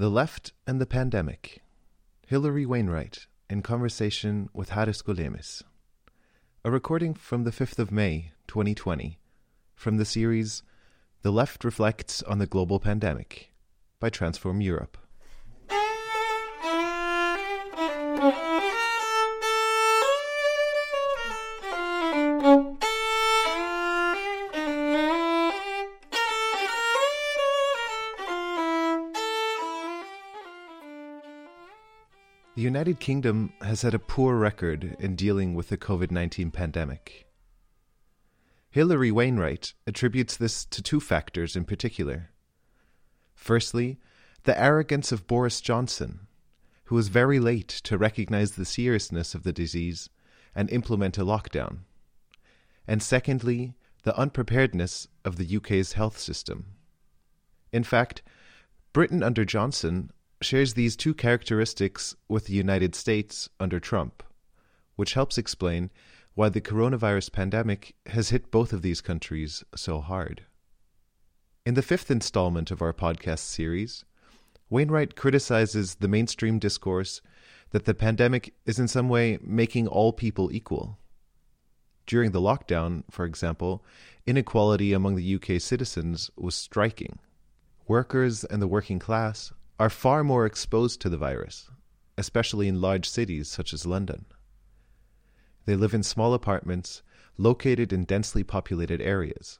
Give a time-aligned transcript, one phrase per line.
[0.00, 1.62] The Left and the Pandemic.
[2.26, 5.62] Hilary Wainwright in conversation with Haris Golemis.
[6.64, 9.18] A recording from the 5th of May, 2020,
[9.74, 10.62] from the series
[11.20, 13.52] The Left Reflects on the Global Pandemic
[14.00, 14.96] by Transform Europe.
[32.70, 37.26] United Kingdom has had a poor record in dealing with the COVID 19 pandemic.
[38.70, 42.30] Hilary Wainwright attributes this to two factors in particular.
[43.34, 43.98] Firstly,
[44.44, 46.28] the arrogance of Boris Johnson,
[46.84, 50.08] who was very late to recognize the seriousness of the disease
[50.54, 51.78] and implement a lockdown.
[52.86, 56.66] And secondly, the unpreparedness of the UK's health system.
[57.72, 58.22] In fact,
[58.92, 60.12] Britain under Johnson
[60.42, 64.22] shares these two characteristics with the United States under Trump,
[64.96, 65.90] which helps explain
[66.34, 70.44] why the coronavirus pandemic has hit both of these countries so hard.
[71.66, 74.04] In the fifth installment of our podcast series,
[74.70, 77.20] Wainwright criticizes the mainstream discourse
[77.72, 80.98] that the pandemic is in some way making all people equal.
[82.06, 83.84] During the lockdown, for example,
[84.26, 87.18] inequality among the UK citizens was striking.
[87.86, 91.70] Workers and the working class are far more exposed to the virus,
[92.18, 94.26] especially in large cities such as London.
[95.64, 97.02] They live in small apartments
[97.38, 99.58] located in densely populated areas.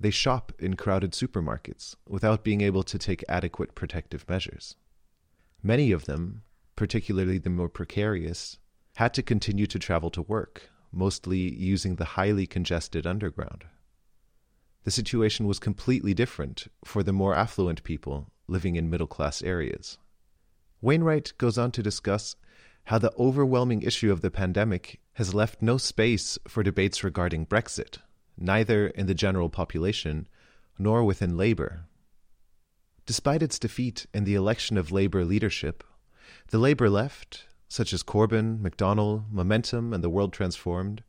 [0.00, 4.74] They shop in crowded supermarkets without being able to take adequate protective measures.
[5.62, 6.42] Many of them,
[6.74, 8.58] particularly the more precarious,
[8.96, 13.64] had to continue to travel to work, mostly using the highly congested underground.
[14.82, 19.96] The situation was completely different for the more affluent people living in middle class areas.
[20.82, 22.36] Wainwright goes on to discuss
[22.84, 27.98] how the overwhelming issue of the pandemic has left no space for debates regarding Brexit,
[28.36, 30.26] neither in the general population
[30.78, 31.84] nor within Labour.
[33.06, 35.84] Despite its defeat in the election of Labour leadership,
[36.48, 41.02] the Labour left, such as Corbyn, McDonnell, Momentum, and the World Transformed,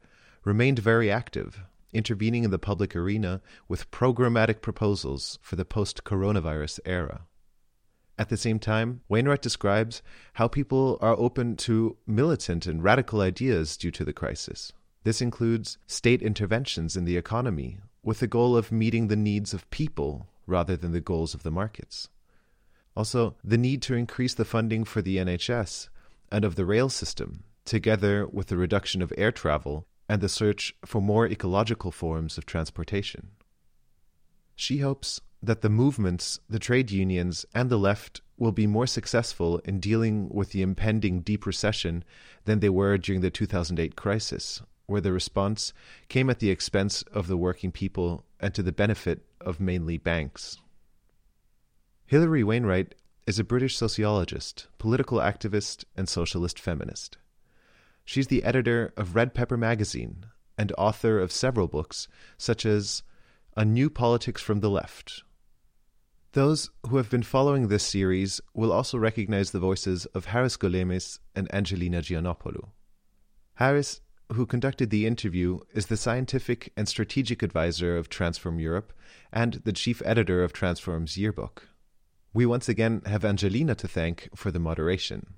[0.43, 1.63] remained very active
[1.93, 7.21] intervening in the public arena with programmatic proposals for the post coronavirus era.
[8.17, 10.01] At the same time, Wainwright describes
[10.33, 14.73] how people are open to militant and radical ideas due to the crisis.
[15.03, 19.69] This includes state interventions in the economy with the goal of meeting the needs of
[19.71, 22.09] people rather than the goals of the markets.
[22.95, 25.89] Also, the need to increase the funding for the NHS
[26.31, 30.75] and of the rail system, together with the reduction of air travel and the search
[30.85, 33.31] for more ecological forms of transportation.
[34.55, 39.59] She hopes that the movements, the trade unions, and the left will be more successful
[39.59, 42.03] in dealing with the impending deep recession
[42.45, 45.73] than they were during the 2008 crisis, where the response
[46.09, 50.57] came at the expense of the working people and to the benefit of mainly banks.
[52.05, 57.17] Hilary Wainwright is a British sociologist, political activist, and socialist feminist.
[58.03, 60.25] She's the editor of Red Pepper magazine
[60.57, 63.03] and author of several books, such as
[63.55, 65.23] A New Politics from the Left.
[66.33, 71.19] Those who have been following this series will also recognize the voices of Haris Golemis
[71.35, 72.69] and Angelina Giannopoulou.
[73.55, 73.99] Haris,
[74.31, 78.93] who conducted the interview, is the scientific and strategic advisor of Transform Europe
[79.33, 81.67] and the chief editor of Transform's yearbook.
[82.33, 85.33] We once again have Angelina to thank for the moderation.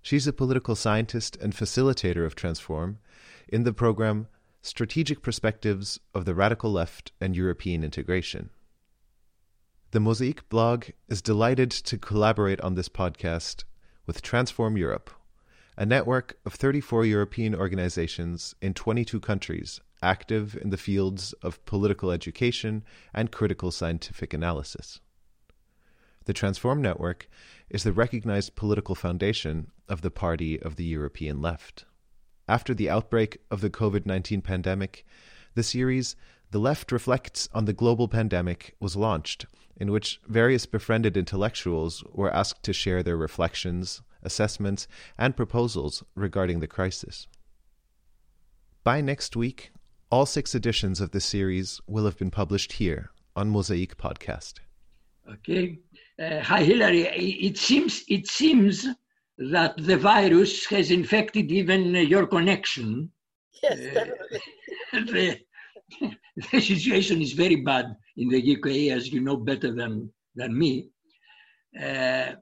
[0.00, 2.98] She's a political scientist and facilitator of Transform
[3.46, 4.28] in the program
[4.62, 8.48] Strategic Perspectives of the Radical Left and European Integration.
[9.92, 13.64] The Mosaic blog is delighted to collaborate on this podcast
[14.06, 15.10] with Transform Europe,
[15.76, 22.10] a network of 34 European organizations in 22 countries active in the fields of political
[22.10, 24.98] education and critical scientific analysis.
[26.24, 27.28] The Transform Network
[27.68, 31.84] is the recognized political foundation of the Party of the European Left.
[32.48, 35.04] After the outbreak of the COVID 19 pandemic,
[35.54, 36.16] the series
[36.50, 39.44] The Left Reflects on the Global Pandemic was launched,
[39.76, 44.86] in which various befriended intellectuals were asked to share their reflections, assessments,
[45.18, 47.26] and proposals regarding the crisis.
[48.84, 49.72] By next week,
[50.10, 54.54] all six editions of the series will have been published here on Mosaic Podcast.
[55.30, 55.78] Okay.
[56.18, 57.02] Uh, hi, Hilary.
[57.02, 58.86] It seems it seems
[59.38, 63.10] that the virus has infected even your connection.
[63.62, 64.40] Yes, uh, definitely.
[64.92, 65.40] the,
[66.52, 70.88] the situation is very bad in the UK, as you know better than than me.
[71.80, 72.32] uh,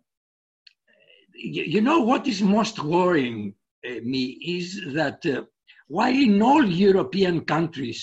[1.34, 3.54] you, you, know what is most worrying
[3.86, 4.24] uh, me
[4.58, 5.42] is that uh,
[5.88, 8.02] while in all European countries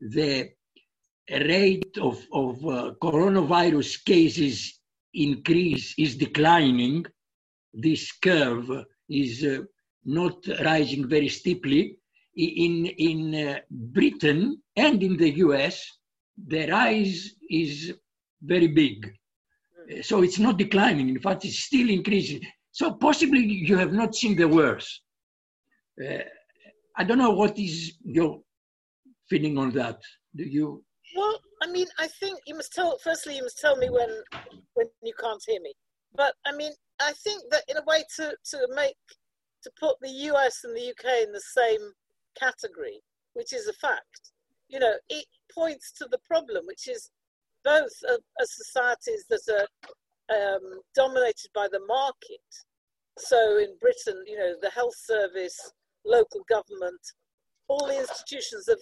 [0.00, 0.50] the
[1.30, 4.80] rate of, of uh, coronavirus cases
[5.14, 7.04] increase is declining,
[7.72, 8.68] this curve
[9.08, 9.58] is uh,
[10.04, 11.98] not rising very steeply.
[12.40, 15.86] In, in uh, Britain and in the US,
[16.46, 17.92] the rise is
[18.42, 19.12] very big.
[19.90, 21.08] Uh, so it's not declining.
[21.10, 22.40] In fact, it's still increasing.
[22.72, 25.02] So possibly you have not seen the worst.
[26.02, 26.24] Uh,
[26.96, 28.40] I don't know what is your
[29.28, 29.98] feeling on that.
[30.34, 30.82] Do you?
[31.16, 32.96] Well, I mean, I think you must tell.
[33.02, 34.10] Firstly, you must tell me when
[34.74, 35.74] when you can't hear me.
[36.14, 38.96] But I mean, I think that in a way to to make
[39.62, 41.92] to put the US and the UK in the same
[42.38, 43.00] category,
[43.34, 44.32] which is a fact.
[44.68, 47.10] You know, it points to the problem, which is
[47.64, 49.66] both a, a societies that are
[50.36, 52.40] um, dominated by the market.
[53.18, 55.72] So in Britain, you know, the health service,
[56.04, 57.00] local government,
[57.68, 58.80] all the institutions of,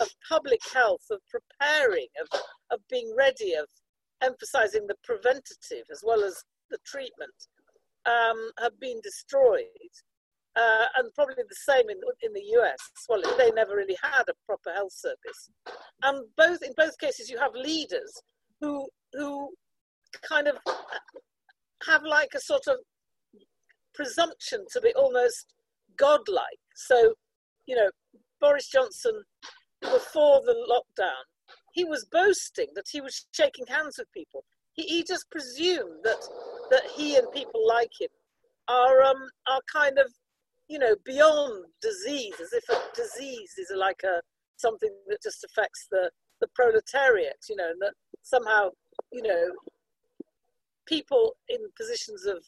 [0.00, 3.66] of public health, of preparing, of, of being ready, of
[4.22, 7.34] emphasizing the preventative as well as the treatment,
[8.06, 9.64] um, have been destroyed.
[10.56, 12.78] Uh, and probably the same in, in the US.
[13.08, 15.48] Well, they never really had a proper health service.
[16.02, 18.12] And both in both cases, you have leaders
[18.60, 19.50] who who
[20.28, 20.56] kind of
[21.86, 22.76] have like a sort of
[23.94, 25.46] presumption to be almost
[25.96, 26.60] godlike.
[26.74, 27.14] So,
[27.66, 27.90] you know,
[28.40, 29.22] Boris Johnson,
[29.80, 31.24] before the lockdown,
[31.72, 34.44] he was boasting that he was shaking hands with people.
[34.72, 36.20] He, he just presumed that
[36.70, 38.08] that he and people like him
[38.68, 40.12] are um, are kind of
[40.70, 44.22] you know beyond disease, as if a disease is like a
[44.56, 48.70] something that just affects the the proletariat, you know, and that somehow
[49.12, 49.50] you know
[50.86, 52.38] people in positions of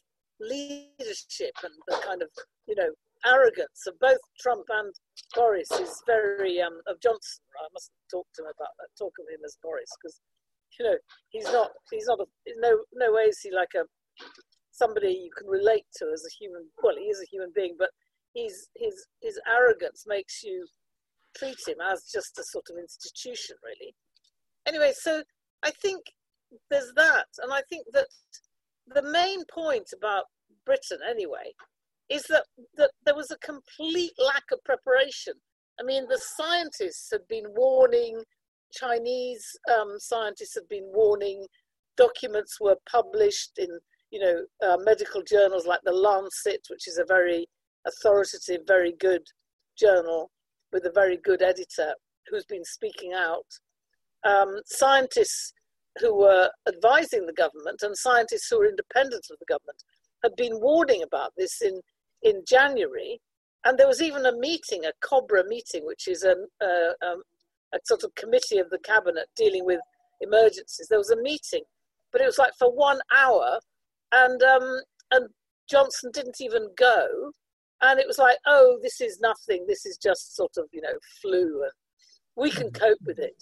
[0.41, 2.29] leadership and the kind of
[2.69, 2.91] you know
[3.27, 4.95] arrogance of both Trump and
[5.35, 7.43] Boris is very um, of Johnson.
[7.59, 8.89] I must talk to him about that.
[8.97, 10.21] Talk of him as Boris because
[10.79, 10.97] you know
[11.31, 12.27] he's not he's not a,
[12.59, 13.83] no no way is he like a
[14.71, 16.63] somebody you can relate to as a human.
[16.83, 17.91] Well, he is a human being, but
[18.33, 20.67] he's his his arrogance makes you
[21.37, 23.95] treat him as just a sort of institution, really.
[24.67, 25.23] Anyway, so
[25.63, 26.03] I think
[26.71, 28.07] there's that, and I think that
[28.87, 30.25] the main point about
[30.67, 31.53] Britain, anyway,
[32.09, 32.45] is that,
[32.77, 35.35] that there was a complete lack of preparation.
[35.81, 38.21] I mean, the scientists had been warning,
[38.73, 41.47] Chinese um, scientists had been warning,
[41.97, 43.69] documents were published in,
[44.11, 47.47] you know, uh, medical journals like the Lancet, which is a very
[47.87, 49.23] authoritative, very good
[49.79, 50.31] journal
[50.73, 51.95] with a very good editor
[52.29, 53.47] who's been speaking out.
[54.25, 55.53] Um, scientists
[55.99, 59.83] who were advising the government and scientists who were independent of the government
[60.23, 61.81] had been warning about this in
[62.23, 63.21] in January,
[63.65, 67.23] and there was even a meeting, a COBRA meeting, which is a, a, um,
[67.75, 69.81] a sort of committee of the cabinet dealing with
[70.21, 70.87] emergencies.
[70.89, 71.63] There was a meeting,
[72.13, 73.59] but it was like for one hour,
[74.13, 74.81] and um,
[75.11, 75.29] and
[75.69, 77.33] Johnson didn't even go,
[77.83, 79.65] and it was like, oh, this is nothing.
[79.67, 81.73] This is just sort of you know flu, and
[82.37, 82.85] we can mm-hmm.
[82.85, 83.37] cope with it.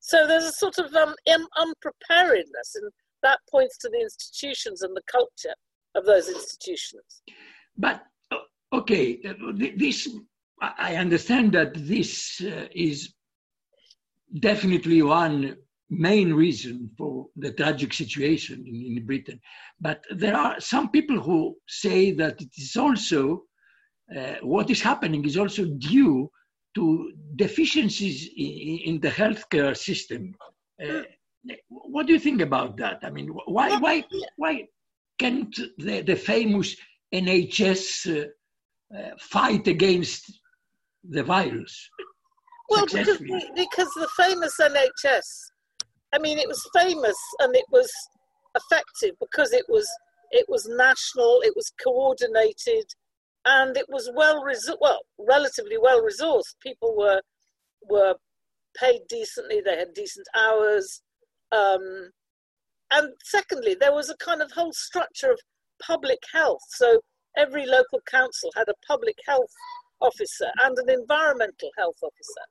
[0.00, 1.14] So there's a sort of um,
[1.56, 2.90] unpreparedness, and
[3.22, 5.54] that points to the institutions and the culture
[5.94, 7.22] of those institutions.
[7.76, 8.02] But
[8.72, 9.20] okay,
[9.76, 10.08] this
[10.60, 13.14] I understand that this uh, is
[14.40, 15.56] definitely one
[15.88, 19.40] main reason for the tragic situation in, in, Britain.
[19.80, 23.42] But there are some people who say that it is also
[24.16, 26.30] uh, what is happening is also due
[26.74, 30.34] to deficiencies in, in the healthcare system.
[30.82, 31.02] Uh,
[31.68, 32.98] what do you think about that?
[33.02, 34.04] I mean, why why
[34.36, 34.66] why
[35.18, 36.76] can't the, the famous
[37.14, 40.40] NHS uh, uh, fight against
[41.08, 41.88] the virus?
[42.68, 45.26] Well, because, because the famous NHS,
[46.14, 47.90] I mean, it was famous and it was
[48.54, 49.88] effective because it was
[50.30, 52.84] it was national, it was coordinated,
[53.44, 54.44] and it was well
[54.80, 56.54] well relatively well resourced.
[56.62, 57.22] People were
[57.88, 58.14] were
[58.76, 61.02] paid decently; they had decent hours,
[61.52, 62.10] um,
[62.90, 65.40] and secondly, there was a kind of whole structure of
[65.82, 66.62] public health.
[66.68, 67.00] So
[67.36, 69.52] every local council had a public health
[70.00, 72.46] officer and an environmental health officer.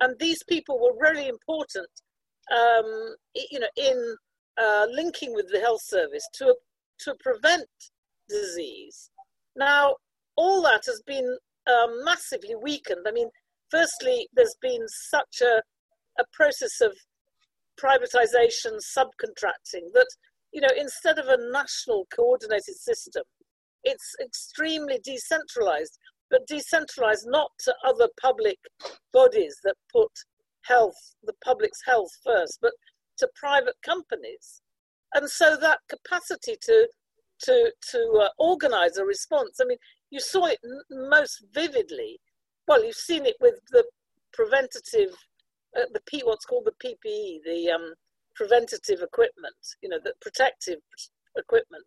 [0.00, 1.88] And these people were really important,
[2.50, 4.16] um, you know, in
[4.58, 6.54] uh, linking with the health service to,
[7.00, 7.68] to prevent
[8.28, 9.10] disease.
[9.56, 9.96] Now,
[10.36, 11.36] all that has been
[11.66, 13.06] um, massively weakened.
[13.06, 13.28] I mean,
[13.70, 15.62] firstly, there's been such a,
[16.20, 16.92] a process of
[17.80, 20.08] privatization, subcontracting, that
[20.52, 23.22] you know, instead of a national coordinated system,
[23.84, 25.98] it's extremely decentralized,
[26.30, 28.58] but decentralized not to other public
[29.12, 30.10] bodies that put
[30.64, 32.72] health, the public's health first, but
[33.18, 34.60] to private companies.
[35.14, 36.88] And so that capacity to
[37.44, 39.58] to to uh, organize a response.
[39.60, 39.78] I mean,
[40.12, 42.20] you saw it n- most vividly.
[42.68, 43.82] Well, you've seen it with the
[44.34, 45.16] preventative,
[45.76, 47.94] uh, the P, what's called the PPE, the um,
[48.36, 49.56] preventative equipment.
[49.82, 50.78] You know, the protective
[51.36, 51.86] equipment.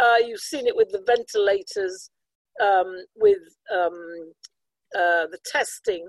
[0.00, 2.10] Uh, you've seen it with the ventilators,
[2.62, 3.42] um, with
[3.74, 4.32] um,
[4.94, 6.08] uh, the testing,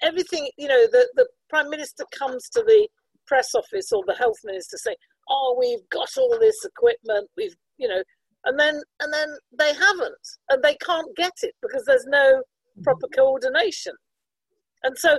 [0.00, 0.48] everything.
[0.56, 2.88] You know, the the prime minister comes to the
[3.26, 4.96] press office or the health minister saying,
[5.28, 7.28] "Oh, we've got all this equipment.
[7.36, 8.02] We've, you know,"
[8.44, 12.42] and then and then they haven't, and they can't get it because there's no
[12.82, 13.94] proper coordination.
[14.82, 15.18] And so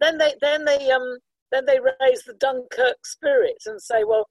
[0.00, 1.18] then they then they um
[1.50, 4.28] then they raise the Dunkirk spirit and say, well,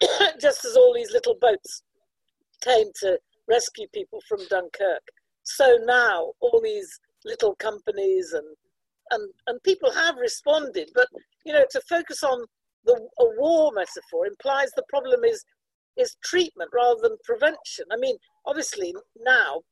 [0.40, 1.82] just as all these little boats
[2.62, 3.18] came to
[3.48, 5.02] rescue people from Dunkirk,
[5.42, 8.46] so now all these little companies and
[9.10, 11.08] and and people have responded, but
[11.44, 12.44] you know to focus on
[12.84, 15.44] the a war metaphor implies the problem is
[15.96, 17.86] is treatment rather than prevention.
[17.92, 19.62] I mean, obviously now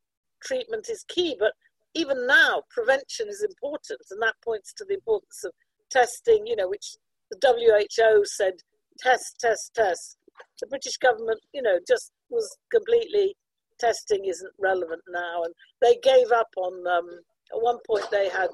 [0.43, 1.53] treatment is key, but
[1.95, 5.53] even now prevention is important, and that points to the importance of
[5.91, 6.47] testing.
[6.47, 6.97] You know, which
[7.31, 8.55] the WHO said
[8.99, 10.17] test, test, test.
[10.61, 13.37] The British government, you know, just was completely
[13.79, 16.87] testing isn't relevant now, and they gave up on.
[16.87, 17.09] Um,
[17.53, 18.49] at one point, they had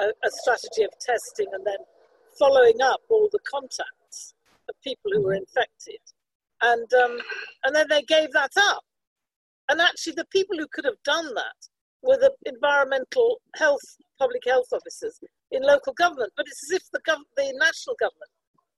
[0.00, 1.78] a, a strategy of testing and then
[2.38, 4.34] following up all the contacts
[4.68, 6.00] of people who were infected,
[6.62, 7.18] and um,
[7.64, 8.82] and then they gave that up.
[9.70, 11.60] And actually, the people who could have done that
[12.02, 13.80] were the environmental health,
[14.18, 15.18] public health officers
[15.50, 16.32] in local government.
[16.36, 18.30] But it's as if the, gov- the national government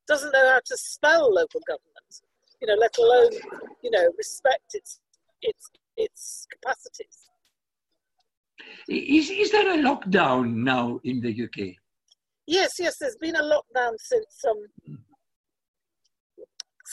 [0.07, 2.23] doesn't know how to spell local government,
[2.61, 3.33] you know, let alone,
[3.83, 5.01] you know, respect its
[5.43, 7.29] its its capacities.
[8.89, 11.75] Is, is there a lockdown now in the UK?
[12.47, 14.65] Yes, yes, there's been a lockdown since um,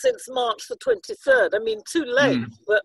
[0.04, 1.50] since March the 23rd.
[1.58, 2.54] I mean, too late, mm.
[2.68, 2.84] but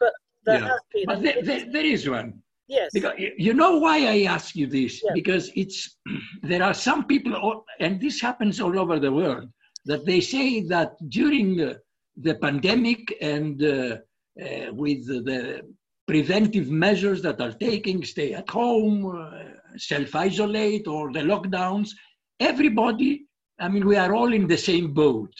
[0.00, 0.12] but
[0.46, 0.68] there yeah.
[0.68, 1.04] has been.
[1.06, 2.28] But there, there, there is one.
[2.66, 2.90] Yes.
[2.94, 3.14] Because
[3.46, 5.02] you know why I ask you this?
[5.04, 5.12] Yeah.
[5.14, 5.78] Because it's
[6.42, 9.48] there are some people, and this happens all over the world,
[9.84, 11.74] that they say that during uh,
[12.16, 13.96] the pandemic and uh,
[14.40, 15.62] uh, with the
[16.06, 21.90] preventive measures that are taking, stay at home, uh, self-isolate, or the lockdowns,
[22.40, 23.26] everybody.
[23.58, 25.32] I mean, we are all in the same boat.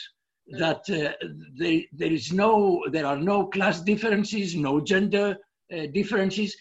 [0.48, 1.12] That uh,
[1.56, 5.36] there, there is no, there are no class differences, no gender
[5.72, 6.54] uh, differences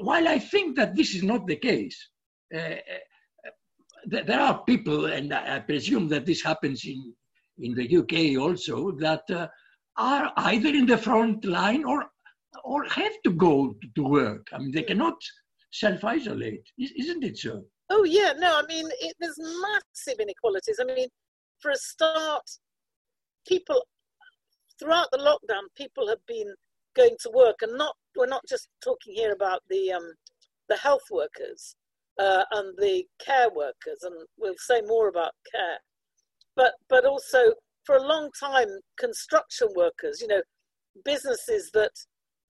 [0.00, 2.08] while I think that this is not the case,
[2.54, 2.80] uh, uh
[4.08, 7.12] there are people, and I presume that this happens in,
[7.58, 9.48] in the UK also, that uh,
[9.96, 12.04] are either in the front line or,
[12.62, 14.46] or have to go to work.
[14.52, 15.16] I mean, they cannot
[15.72, 17.64] self isolate, isn't it so?
[17.90, 20.78] Oh, yeah, no, I mean, it, there's massive inequalities.
[20.80, 21.08] I mean,
[21.58, 22.48] for a start,
[23.46, 23.82] people
[24.78, 26.52] throughout the lockdown, people have been
[26.94, 30.12] going to work and not we're not just talking here about the um,
[30.68, 31.76] the health workers
[32.18, 35.78] uh, and the care workers, and we'll say more about care,
[36.54, 37.52] but but also
[37.84, 40.42] for a long time construction workers, you know,
[41.04, 41.92] businesses that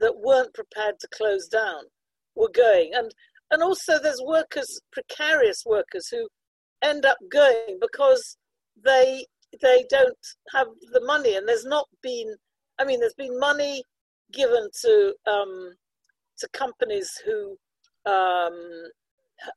[0.01, 1.85] that weren't prepared to close down
[2.35, 3.11] were going, and
[3.51, 6.29] and also there's workers, precarious workers who
[6.83, 8.37] end up going because
[8.85, 9.27] they
[9.61, 12.35] they don't have the money, and there's not been.
[12.79, 13.83] I mean, there's been money
[14.33, 15.73] given to um,
[16.39, 17.57] to companies who
[18.07, 18.85] um,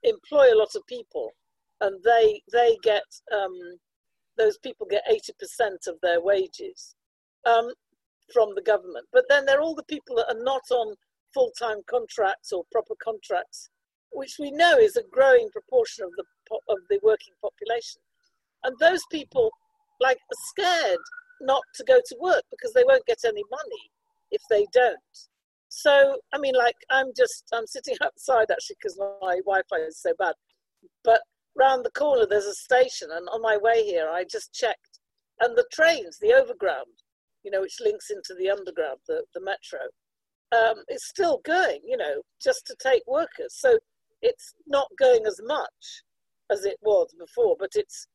[0.03, 1.31] employ a lot of people,
[1.81, 3.03] and they they get
[3.33, 3.55] um,
[4.37, 6.95] those people get eighty percent of their wages
[7.45, 7.71] um,
[8.33, 9.05] from the government.
[9.11, 10.95] But then there are all the people that are not on
[11.33, 13.69] full time contracts or proper contracts,
[14.11, 16.23] which we know is a growing proportion of the
[16.69, 18.01] of the working population,
[18.63, 19.51] and those people
[19.99, 20.99] like scared
[21.41, 23.91] not to go to work because they won't get any money
[24.31, 24.97] if they don't.
[25.69, 30.01] So, I mean, like, I'm just, I'm sitting outside actually because my Wi Fi is
[30.01, 30.33] so bad.
[31.03, 31.21] But
[31.55, 34.99] round the corner, there's a station, and on my way here, I just checked.
[35.41, 37.03] And the trains, the overground,
[37.43, 39.79] you know, which links into the underground, the, the metro,
[40.51, 43.55] um, is still going, you know, just to take workers.
[43.55, 43.77] So
[44.21, 46.03] it's not going as much
[46.51, 48.07] as it was before, but it's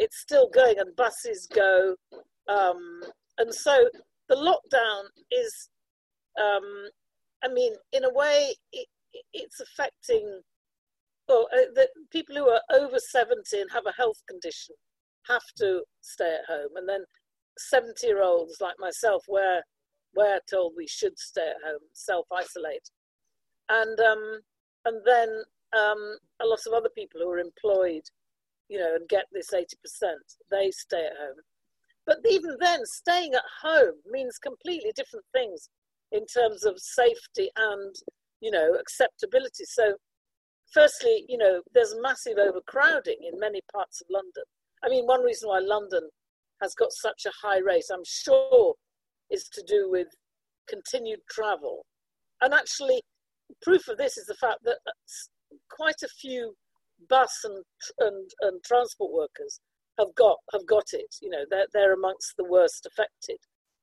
[0.00, 1.94] it's still going, and buses go.
[2.48, 3.02] Um,
[3.38, 3.88] and so
[4.28, 5.68] the lockdown is,
[6.40, 6.88] um,
[7.44, 8.88] I mean, in a way, it,
[9.34, 10.40] it's affecting.
[11.28, 14.74] Well, uh, the people who are over 70 and have a health condition
[15.28, 17.04] have to stay at home, and then
[17.58, 19.60] 70 year olds like myself, we're,
[20.16, 22.88] we're told we should stay at home, self isolate.
[23.68, 24.40] And, um,
[24.86, 25.28] and then
[25.78, 28.02] um, a lot of other people who are employed,
[28.70, 29.64] you know, and get this 80%,
[30.50, 31.42] they stay at home.
[32.06, 35.68] But even then, staying at home means completely different things
[36.12, 37.94] in terms of safety and,
[38.40, 39.64] you know, acceptability.
[39.64, 39.94] So,
[40.72, 44.44] firstly, you know, there's massive overcrowding in many parts of London.
[44.84, 46.08] I mean, one reason why London
[46.62, 48.74] has got such a high rate, I'm sure,
[49.30, 50.08] is to do with
[50.68, 51.84] continued travel.
[52.40, 53.02] And actually,
[53.62, 56.54] proof of this is the fact that uh, quite a few
[57.08, 57.64] bus and,
[57.98, 59.60] and, and transport workers
[59.98, 61.14] have got have got it.
[61.20, 63.38] You know, they're they're amongst the worst affected,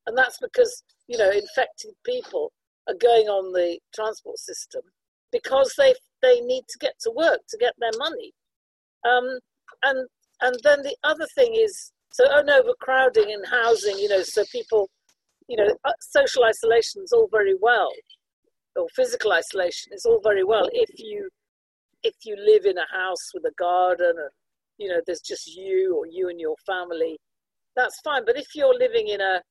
[0.06, 2.52] and that's because you know infected people
[2.88, 4.82] are going on the transport system
[5.32, 8.32] because they they need to get to work to get their money.
[9.08, 9.40] Um,
[9.84, 10.08] and
[10.42, 13.98] and then the other thing is so an overcrowding in housing.
[13.98, 14.90] You know, so people,
[15.48, 17.90] you know, uh, social isolation is all very well,
[18.76, 21.30] or physical isolation is all very well if you
[22.04, 24.30] if you live in a house with a garden and
[24.78, 27.18] you know there's just you or you and your family
[27.76, 29.42] that's fine but if you're living in a,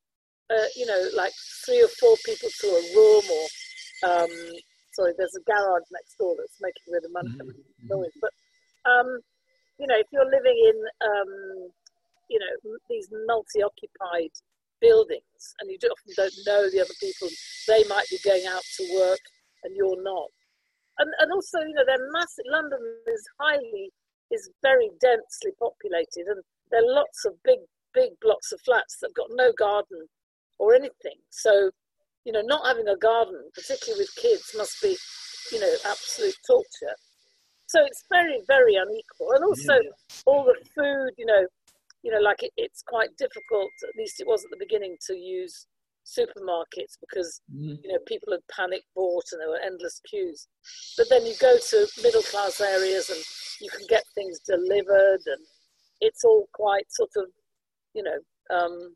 [0.50, 1.32] a you know like
[1.64, 3.46] three or four people to a room or
[4.10, 4.30] um,
[4.92, 7.88] sorry there's a garage next door that's making a bit of money mm-hmm.
[7.88, 8.30] noise but
[8.90, 9.18] um,
[9.78, 11.70] you know if you're living in um,
[12.28, 14.30] you know these multi-occupied
[14.80, 17.28] buildings and you often don't know the other people
[17.66, 19.20] they might be going out to work
[19.64, 20.28] and you're not
[20.98, 23.90] and, and also you know they're massive london is highly
[24.30, 27.60] is very densely populated, and there are lots of big,
[27.94, 30.06] big blocks of flats that have got no garden
[30.58, 31.18] or anything.
[31.30, 31.70] So,
[32.24, 34.96] you know, not having a garden, particularly with kids, must be,
[35.52, 36.96] you know, absolute torture.
[37.66, 39.90] So it's very, very unequal, and also yeah.
[40.24, 41.46] all the food, you know,
[42.02, 43.70] you know, like it, it's quite difficult.
[43.88, 45.66] At least it was at the beginning to use
[46.06, 47.76] supermarkets because mm.
[47.82, 50.46] you know people had panic bought and there were endless queues.
[50.96, 53.22] But then you go to middle class areas and
[53.60, 55.42] you can get things delivered, and
[56.00, 57.24] it's all quite sort of,
[57.94, 58.18] you know,
[58.56, 58.94] um,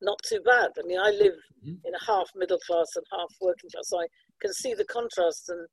[0.00, 0.70] not too bad.
[0.78, 1.84] I mean, I live mm-hmm.
[1.84, 4.06] in a half middle class and half working class, so I
[4.40, 5.48] can see the contrast.
[5.48, 5.66] And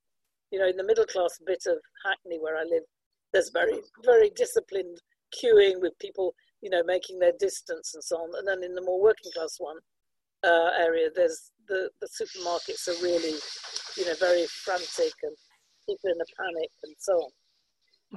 [0.52, 2.84] you know, in the middle class bit of Hackney where I live,
[3.34, 4.98] there's very, very disciplined
[5.36, 8.30] queuing with people, you know, making their distance and so on.
[8.38, 9.78] And then in the more working class one
[10.44, 13.38] uh, area, there's the the supermarkets are really,
[13.98, 15.36] you know, very frantic and
[15.88, 17.30] people in a panic and so on.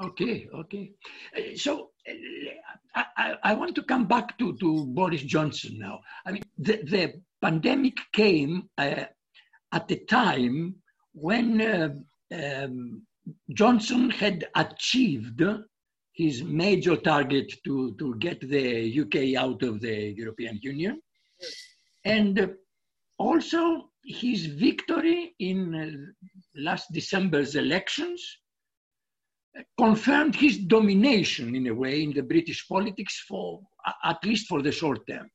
[0.01, 0.93] Okay, okay.
[1.37, 6.01] Uh, so uh, I, I want to come back to, to Boris Johnson now.
[6.27, 9.05] I mean, the, the pandemic came uh,
[9.73, 10.77] at a time
[11.13, 11.89] when uh,
[12.33, 13.03] um,
[13.53, 15.43] Johnson had achieved
[16.19, 21.01] his major target to, to get the UK out of the European Union.
[22.05, 22.55] And
[23.19, 26.13] also his victory in
[26.57, 28.21] last December's elections
[29.79, 33.61] confirmed his domination in a way in the British politics for
[34.05, 35.31] at least for the short term.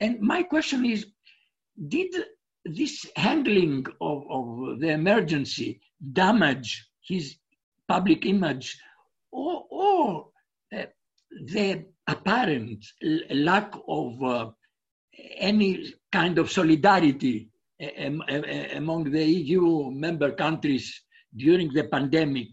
[0.00, 1.06] And my question is,
[1.88, 2.12] did
[2.66, 5.80] this handling of, of the emergency
[6.12, 7.36] damage his
[7.88, 8.78] public image
[9.32, 10.28] or, or
[10.76, 10.84] uh,
[11.46, 12.84] the apparent
[13.30, 14.50] lack of uh,
[15.36, 17.48] any kind of solidarity
[18.74, 21.02] among the EU member countries
[21.36, 22.48] during the pandemic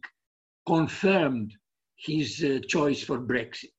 [0.65, 1.53] confirmed
[1.97, 3.73] his uh, choice for Brexit.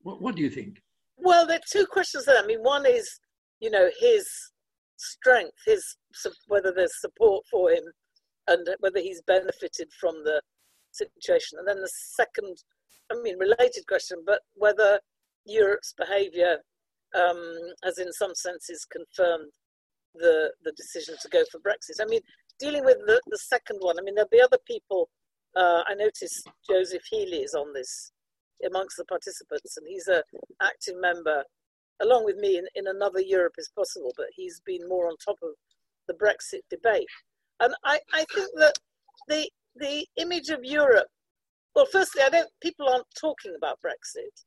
[0.00, 0.80] What, what, do you think?
[1.16, 2.42] Well, there are two questions there.
[2.42, 3.20] I mean, one is,
[3.60, 4.26] you know, his
[4.96, 5.96] strength, his
[6.48, 7.84] whether there's support for him,
[8.48, 10.40] and whether he's benefited from the
[10.92, 11.58] situation.
[11.58, 12.56] And then the second,
[13.10, 15.00] I mean, related question, but whether
[15.44, 16.58] Europe's behaviour
[17.14, 17.42] um,
[17.84, 19.52] has, in some senses, confirmed
[20.14, 22.00] the the decision to go for Brexit.
[22.00, 22.20] I mean,
[22.58, 25.08] dealing with the, the second one, I mean, there'll be other people.
[25.56, 28.12] Uh, I noticed Joseph Healy is on this
[28.64, 30.22] amongst the participants, and he's a
[30.62, 31.44] active member,
[32.00, 35.36] along with me, in, in another Europe is possible, but he's been more on top
[35.42, 35.50] of
[36.08, 37.06] the Brexit debate.
[37.60, 38.74] And I, I think that
[39.28, 41.08] the the image of Europe,
[41.74, 44.44] well, firstly, I don't people aren't talking about Brexit.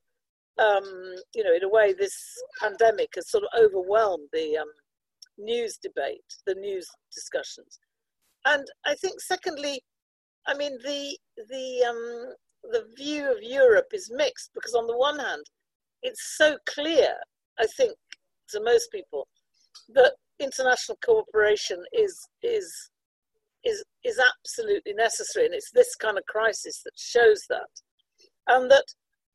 [0.63, 2.15] Um, you know, in a way, this
[2.61, 4.67] pandemic has sort of overwhelmed the um,
[5.37, 7.79] news debate, the news discussions.
[8.45, 9.81] And I think, secondly,
[10.47, 11.17] I mean, the,
[11.49, 12.33] the, um,
[12.71, 15.43] the view of Europe is mixed because, on the one hand,
[16.03, 17.15] it's so clear,
[17.59, 17.93] I think,
[18.49, 19.27] to most people,
[19.89, 22.91] that international cooperation is, is,
[23.65, 25.45] is, is absolutely necessary.
[25.45, 27.69] And it's this kind of crisis that shows that.
[28.47, 28.85] And that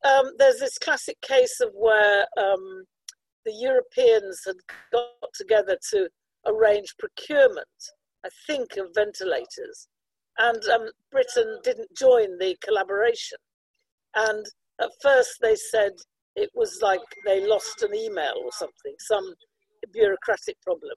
[0.08, 2.84] um, there's this classic case of where um,
[3.44, 4.56] the Europeans had
[4.92, 6.08] got together to
[6.46, 7.66] arrange procurement,
[8.24, 9.88] I think, of ventilators.
[10.38, 13.38] And um, Britain didn't join the collaboration.
[14.14, 14.46] And
[14.80, 15.92] at first they said
[16.36, 19.34] it was like they lost an email or something, some
[19.92, 20.94] bureaucratic problem.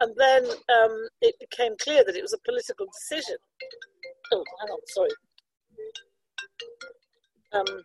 [0.00, 3.36] And then um, it became clear that it was a political decision.
[4.32, 5.10] Oh, hang on, sorry.
[7.52, 7.82] Um,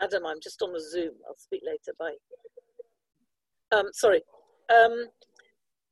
[0.00, 1.12] Adam, I'm just on the Zoom.
[1.28, 1.92] I'll speak later.
[1.98, 2.16] Bye.
[3.76, 4.22] Um, sorry.
[4.74, 5.06] Um,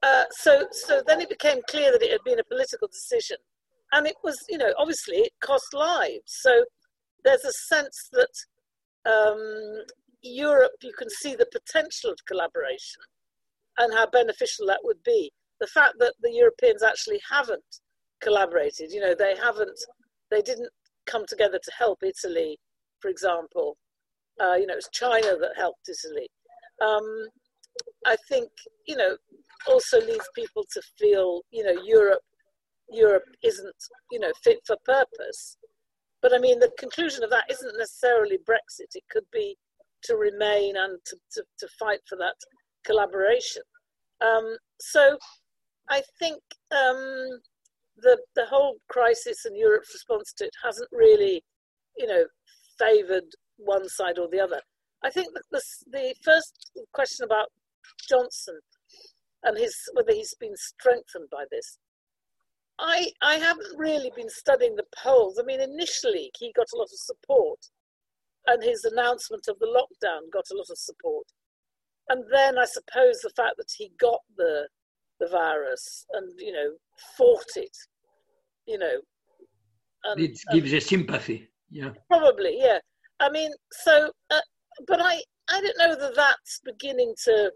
[0.03, 3.37] uh, so, so then it became clear that it had been a political decision,
[3.93, 6.23] and it was, you know, obviously it cost lives.
[6.27, 6.65] So
[7.25, 9.83] there's a sense that um,
[10.23, 13.03] Europe, you can see the potential of collaboration
[13.79, 15.31] and how beneficial that would be.
[15.61, 17.62] The fact that the Europeans actually haven't
[18.21, 19.79] collaborated, you know, they haven't,
[20.31, 20.71] they didn't
[21.07, 22.59] come together to help Italy,
[23.01, 23.77] for example.
[24.41, 26.29] Uh, you know, it's China that helped Italy.
[26.81, 27.27] Um,
[28.07, 28.49] I think,
[28.87, 29.17] you know,
[29.67, 32.23] also leads people to feel, you know, Europe,
[32.91, 33.75] Europe isn't,
[34.11, 35.57] you know, fit for purpose.
[36.23, 38.95] But I mean, the conclusion of that isn't necessarily Brexit.
[38.95, 39.57] It could be
[40.05, 42.35] to remain and to, to, to fight for that
[42.85, 43.62] collaboration.
[44.21, 45.19] Um, so
[45.89, 47.41] I think um,
[47.97, 51.43] the, the whole crisis and Europe's response to it hasn't really,
[51.97, 52.25] you know,
[52.79, 54.61] favoured one side or the other.
[55.05, 57.49] I think the, the, first question about
[58.09, 58.59] Johnson
[59.45, 61.79] and his whether he's been strengthened by this.
[62.81, 65.39] I I haven't really been studying the polls.
[65.39, 67.59] I mean, initially he got a lot of support,
[68.47, 71.27] and his announcement of the lockdown got a lot of support,
[72.09, 74.68] and then I suppose the fact that he got the
[75.21, 76.73] the virus and you know
[77.16, 77.77] fought it,
[78.66, 79.01] you know,
[80.05, 81.49] and, it gives a sympathy.
[81.71, 82.57] Yeah, probably.
[82.59, 82.79] Yeah,
[83.21, 84.40] I mean, so uh,
[84.87, 87.51] but I I don't know that that's beginning to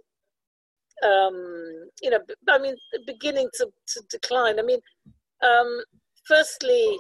[1.02, 4.58] um, you know, I mean, beginning to, to decline.
[4.58, 4.78] I mean,
[5.42, 5.82] um,
[6.26, 6.98] firstly,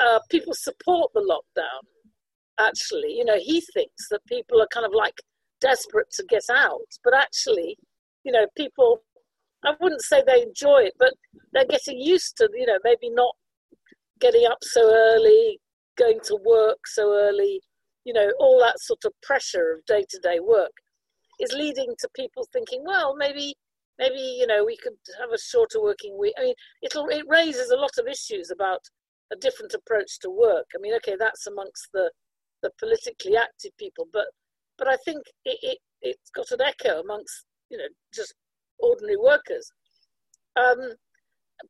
[0.00, 1.80] uh, people support the lockdown.
[2.58, 5.14] Actually, you know, he thinks that people are kind of like
[5.60, 7.76] desperate to get out, but actually,
[8.24, 9.02] you know, people.
[9.64, 11.14] I wouldn't say they enjoy it, but
[11.52, 13.34] they're getting used to, you know, maybe not
[14.20, 15.58] getting up so early,
[15.98, 17.60] going to work so early,
[18.04, 20.70] you know, all that sort of pressure of day to day work
[21.40, 23.54] is leading to people thinking, well, maybe
[23.98, 26.34] maybe you know we could have a shorter working week.
[26.38, 28.80] I mean, it'll it raises a lot of issues about
[29.32, 30.66] a different approach to work.
[30.74, 32.10] I mean, okay, that's amongst the
[32.62, 34.26] the politically active people, but
[34.78, 38.34] but I think it, it it's got an echo amongst you know just
[38.78, 39.70] ordinary workers.
[40.56, 40.94] Um,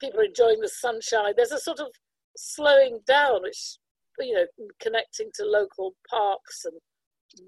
[0.00, 1.34] people are enjoying the sunshine.
[1.36, 1.88] There's a sort of
[2.36, 3.78] slowing down, which
[4.18, 4.46] you know,
[4.80, 6.74] connecting to local parks and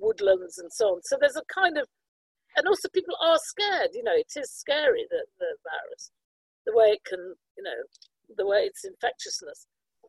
[0.00, 1.00] woodlands and so on.
[1.04, 1.86] So there's a kind of
[2.56, 3.90] and also people are scared.
[3.94, 6.10] You know, it is scary the the virus,
[6.66, 7.20] the way it can,
[7.56, 7.80] you know,
[8.36, 9.66] the way its infectiousness.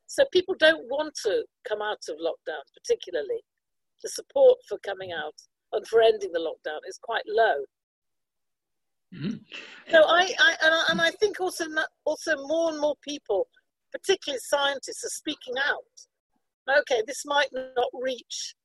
[0.08, 3.42] So people don't want to come out of lockdown, particularly.
[4.04, 5.36] The support for coming out
[5.74, 7.56] and for ending the lockdown is quite low.
[9.14, 9.38] Mm-hmm.
[9.92, 11.66] So I, I and I think also
[12.06, 13.48] also more and more people,
[13.92, 16.80] particularly scientists, are speaking out.
[16.82, 18.56] Okay, this might not reach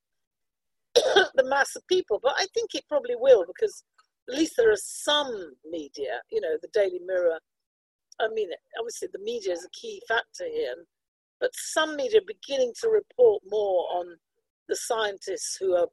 [0.94, 3.84] the mass of people, but I think it probably will because
[4.28, 7.38] at least there are some media, you know, the Daily Mirror.
[8.20, 10.74] I mean, obviously the media is a key factor here,
[11.40, 14.16] but some media are beginning to report more on
[14.68, 15.88] the scientists who are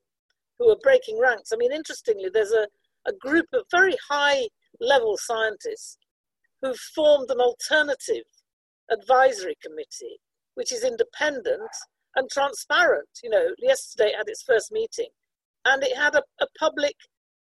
[0.59, 1.51] who are breaking ranks.
[1.51, 2.67] I mean, interestingly, there's a,
[3.07, 4.47] a group of very high
[4.79, 5.97] level scientists
[6.61, 8.25] who've formed an alternative
[8.91, 10.19] advisory committee,
[10.53, 11.71] which is independent
[12.15, 13.09] and transparent.
[13.23, 15.09] You know, yesterday had its first meeting,
[15.65, 16.95] and it had a, a public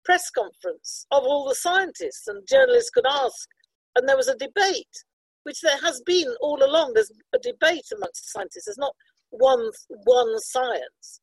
[0.05, 3.49] press conference of all the scientists, and journalists could ask,
[3.95, 5.03] and there was a debate,
[5.43, 6.93] which there has been all along.
[6.93, 8.65] There's a debate amongst scientists.
[8.65, 8.95] There's not
[9.31, 9.69] one
[10.05, 11.21] one science,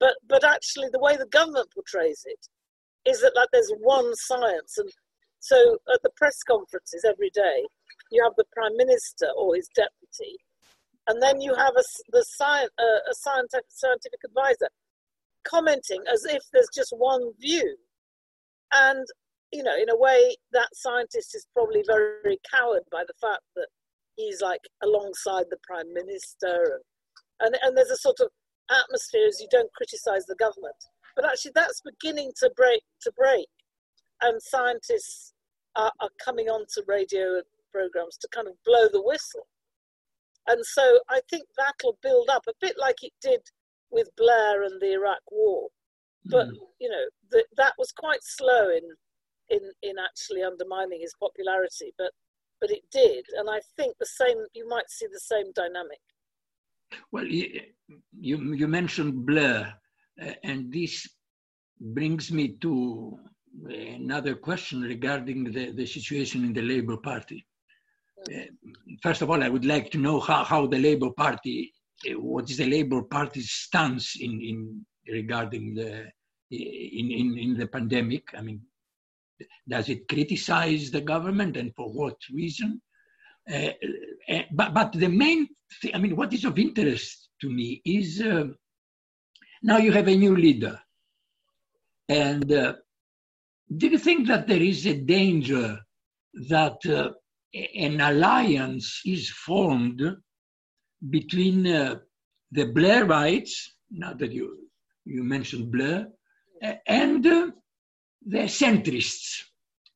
[0.00, 2.46] but but actually the way the government portrays it
[3.08, 4.90] is that like there's one science, and
[5.40, 7.66] so at the press conferences every day,
[8.10, 10.38] you have the prime minister or his deputy
[11.06, 14.68] and then you have a, the science, uh, a scientific, scientific advisor
[15.46, 17.76] commenting as if there's just one view.
[18.72, 19.04] And,
[19.52, 23.42] you know, in a way, that scientist is probably very, very cowed by the fact
[23.56, 23.68] that
[24.16, 26.80] he's like alongside the prime minister.
[26.80, 26.82] And,
[27.40, 28.28] and, and there's a sort of
[28.70, 30.76] atmosphere as you don't criticize the government.
[31.16, 32.82] But actually, that's beginning to break.
[33.02, 33.46] To break,
[34.22, 35.32] and scientists
[35.76, 37.42] are, are coming onto radio
[37.72, 39.46] programs to kind of blow the whistle
[40.46, 43.40] and so I think that'll build up a bit like it did
[43.90, 45.68] with Blair and the Iraq War.
[46.26, 46.56] But mm.
[46.80, 48.82] you know the, that was quite slow in
[49.50, 51.92] in in actually undermining his popularity.
[51.98, 52.12] But
[52.60, 54.38] but it did, and I think the same.
[54.54, 56.00] You might see the same dynamic.
[57.12, 57.60] Well, you
[58.18, 59.74] you mentioned Blair,
[60.20, 61.08] uh, and this
[61.80, 63.18] brings me to
[63.68, 67.46] another question regarding the, the situation in the Labour Party.
[68.34, 68.46] Uh,
[69.02, 71.72] first of all, I would like to know how, how the Labour Party,
[72.08, 76.06] uh, what is the Labour Party's stance in, in regarding the
[76.50, 78.24] in, in, in the pandemic?
[78.36, 78.60] I mean,
[79.68, 82.80] does it criticize the government and for what reason?
[83.50, 83.70] Uh,
[84.28, 85.48] uh, but, but the main
[85.80, 88.44] thing, I mean, what is of interest to me is uh,
[89.62, 90.80] now you have a new leader.
[92.08, 92.74] And uh,
[93.76, 95.78] do you think that there is a danger
[96.48, 97.10] that uh,
[97.76, 100.02] an alliance is formed
[101.10, 101.96] between uh,
[102.52, 103.52] the Blairites,
[103.90, 104.68] now that you,
[105.04, 106.08] you mentioned Blair,
[106.86, 107.50] and uh,
[108.26, 109.42] the centrists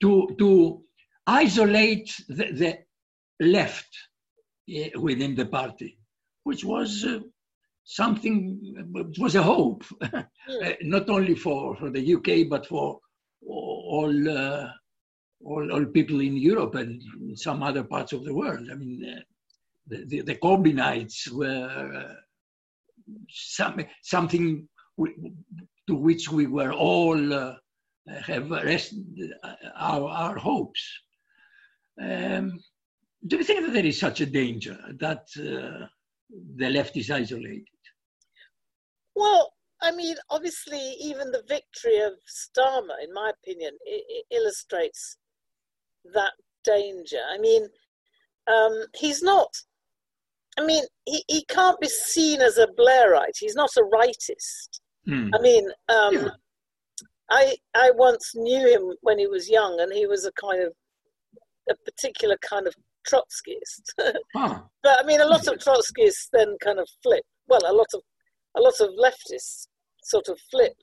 [0.01, 0.83] to, to
[1.27, 2.79] isolate the, the
[3.41, 3.89] left
[4.77, 5.99] uh, within the party,
[6.45, 7.21] which was uh,
[7.85, 8.61] something,
[8.95, 10.23] it was a hope, uh,
[10.83, 12.99] not only for, for the UK, but for
[13.47, 14.69] all, uh,
[15.45, 17.01] all, all people in Europe and
[17.39, 18.69] some other parts of the world.
[18.71, 19.21] I mean, uh,
[19.87, 22.15] the, the, the Corbynites were uh,
[23.31, 24.69] some, something
[25.87, 27.55] to which we were all uh,
[28.27, 29.33] have rested
[29.77, 30.83] our, our hopes.
[32.01, 32.59] Um,
[33.27, 35.87] do you think that there is such a danger that uh,
[36.57, 37.67] the left is isolated?
[39.15, 39.53] Well,
[39.83, 43.73] I mean, obviously, even the victory of Starmer, in my opinion,
[44.31, 45.17] illustrates
[46.15, 46.33] that
[46.65, 47.19] danger.
[47.29, 47.69] I mean,
[48.53, 49.49] um, he's not.
[50.59, 53.39] I mean, he, he can't be seen as a Blairite.
[53.39, 54.81] He's not a rightist.
[55.09, 55.31] Mm.
[55.35, 56.29] I mean, um, yeah.
[57.31, 60.73] I I once knew him when he was young, and he was a kind of
[61.71, 62.75] a particular kind of
[63.11, 64.15] Trotskyist.
[64.37, 64.61] huh.
[64.83, 67.25] But I mean, a lot of Trotskyists then kind of flip.
[67.49, 68.03] Well, a lot of
[68.57, 69.67] a lot of leftists
[70.03, 70.75] sort of flip.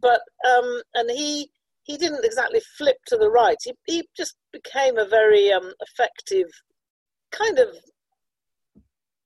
[0.00, 1.50] But um, and he
[1.84, 3.56] he didn't exactly flip to the right.
[3.62, 6.48] He he just became a very um, effective
[7.30, 7.68] kind of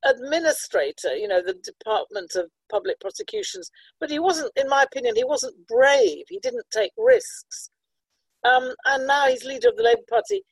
[0.05, 1.17] administrator.
[1.17, 3.71] You know, the Department of Public Prosecutions.
[4.01, 6.25] But he wasn't, in my opinion, he wasn't brave.
[6.29, 7.71] He didn't take risks.
[8.45, 10.43] Um, and now he's leader of the Labour Party,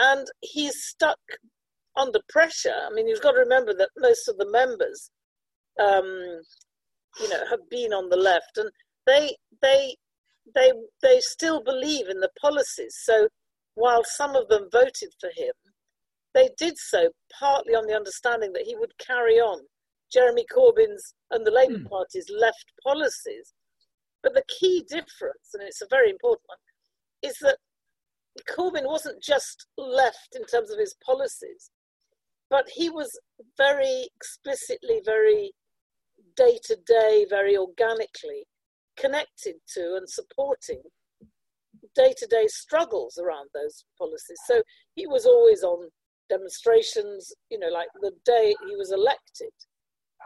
[0.00, 1.20] and he's stuck
[1.96, 2.74] under pressure.
[2.74, 5.10] I mean, you've got to remember that most of the members
[5.78, 6.40] um,
[7.18, 8.70] you know, have been on the left, and
[9.06, 9.96] they they
[10.54, 12.96] they they still believe in the policies.
[13.02, 13.28] So
[13.74, 15.52] while some of them voted for him,
[16.34, 19.60] they did so partly on the understanding that he would carry on
[20.12, 21.88] Jeremy Corbyn's and the Labour mm.
[21.88, 23.52] Party's left policies.
[24.22, 26.58] But the key difference, and it's a very important one,
[27.22, 27.56] is that
[28.48, 31.70] Corbyn wasn't just left in terms of his policies,
[32.48, 33.18] but he was
[33.56, 35.52] very explicitly very
[36.36, 38.44] day to day, very organically
[38.96, 40.82] connected to and supporting
[41.94, 44.38] day to day struggles around those policies.
[44.46, 44.62] So
[44.94, 45.88] he was always on
[46.28, 49.52] demonstrations, you know, like the day he was elected.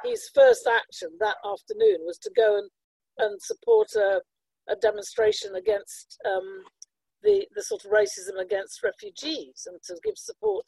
[0.05, 2.71] His first action that afternoon was to go and,
[3.19, 4.21] and support a,
[4.69, 6.65] a demonstration against um,
[7.25, 10.67] the, the sort of racism against refugees and to give support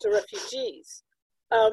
[0.00, 1.02] to refugees.
[1.50, 1.72] Um,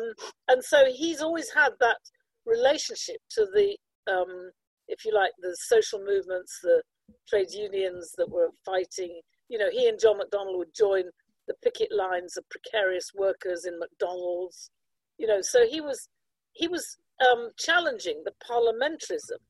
[0.49, 1.99] and so he's always had that
[2.45, 3.77] relationship to the,
[4.11, 4.51] um,
[4.87, 6.81] if you like, the social movements, the
[7.27, 9.21] trade unions that were fighting.
[9.49, 11.03] You know, he and John McDonnell would join
[11.47, 14.69] the picket lines of precarious workers in McDonald's.
[15.17, 16.09] You know, so he was
[16.53, 16.97] he was
[17.31, 19.41] um, challenging the parliamentarism,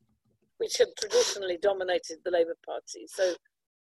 [0.58, 3.06] which had traditionally dominated the Labour Party.
[3.08, 3.34] So,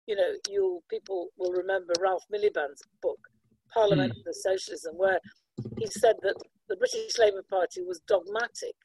[0.08, 3.20] you know, you people will remember Ralph Miliband's book,
[3.74, 4.34] Parliament mm.
[4.34, 5.20] Socialism, where
[5.78, 6.36] he said that
[6.70, 8.76] the British Labour Party was dogmatic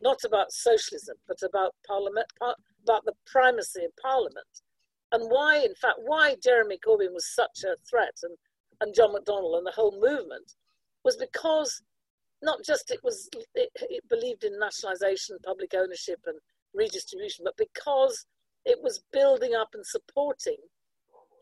[0.00, 4.62] not about socialism, but about parliament, par, about the primacy of parliament,
[5.12, 8.36] and why, in fact, why Jeremy Corbyn was such a threat, and
[8.80, 10.54] and John McDonnell and the whole movement,
[11.04, 11.82] was because
[12.42, 16.38] not just it was it, it believed in nationalisation, public ownership, and
[16.74, 18.26] redistribution, but because
[18.64, 20.56] it was building up and supporting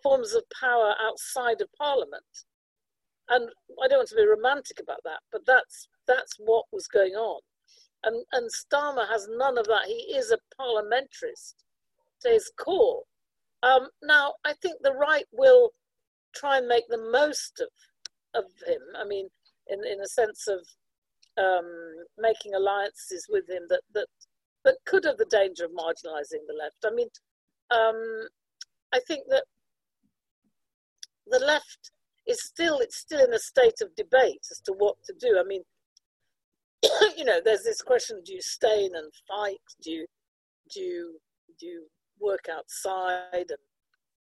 [0.03, 2.45] forms of power outside of parliament.
[3.29, 3.51] And
[3.83, 7.41] I don't want to be romantic about that, but that's that's what was going on.
[8.05, 9.87] And, and Starmer has none of that.
[9.87, 11.55] He is a parliamentarist
[12.23, 13.03] to his core.
[13.63, 15.71] Um, now, I think the right will
[16.35, 18.81] try and make the most of, of him.
[18.97, 19.29] I mean,
[19.67, 20.61] in, in a sense of
[21.37, 21.67] um,
[22.17, 24.07] making alliances with him that, that,
[24.69, 26.77] but could have the danger of marginalising the left.
[26.85, 27.09] I mean,
[27.71, 28.29] um,
[28.93, 29.45] I think that
[31.27, 31.91] the left
[32.27, 35.39] is still it's still in a state of debate as to what to do.
[35.41, 35.63] I mean,
[37.17, 39.67] you know, there's this question: Do you stay in and fight?
[39.83, 40.07] Do you
[40.75, 41.19] do you
[41.59, 41.87] do you
[42.21, 43.47] work outside?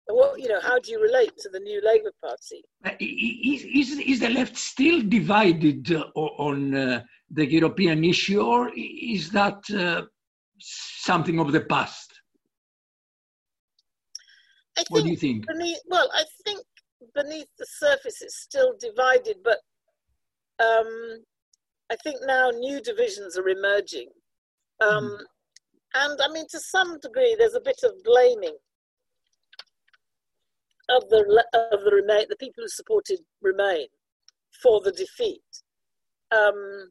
[0.07, 2.61] And what you know, how do you relate to the new Labour Party?
[2.85, 8.71] Uh, is, is, is the left still divided uh, on uh, the European issue, or
[8.75, 10.03] is that uh,
[10.59, 12.13] something of the past?
[14.77, 15.47] I what do you think?
[15.47, 16.61] Beneath, well, I think
[17.13, 19.59] beneath the surface it's still divided, but
[20.59, 21.23] um,
[21.91, 24.09] I think now new divisions are emerging.
[24.81, 25.19] Um, mm.
[25.95, 28.57] And I mean, to some degree, there's a bit of blaming
[30.89, 33.87] of the of the remain the people who supported Remain
[34.61, 35.41] for the defeat.
[36.31, 36.89] Um,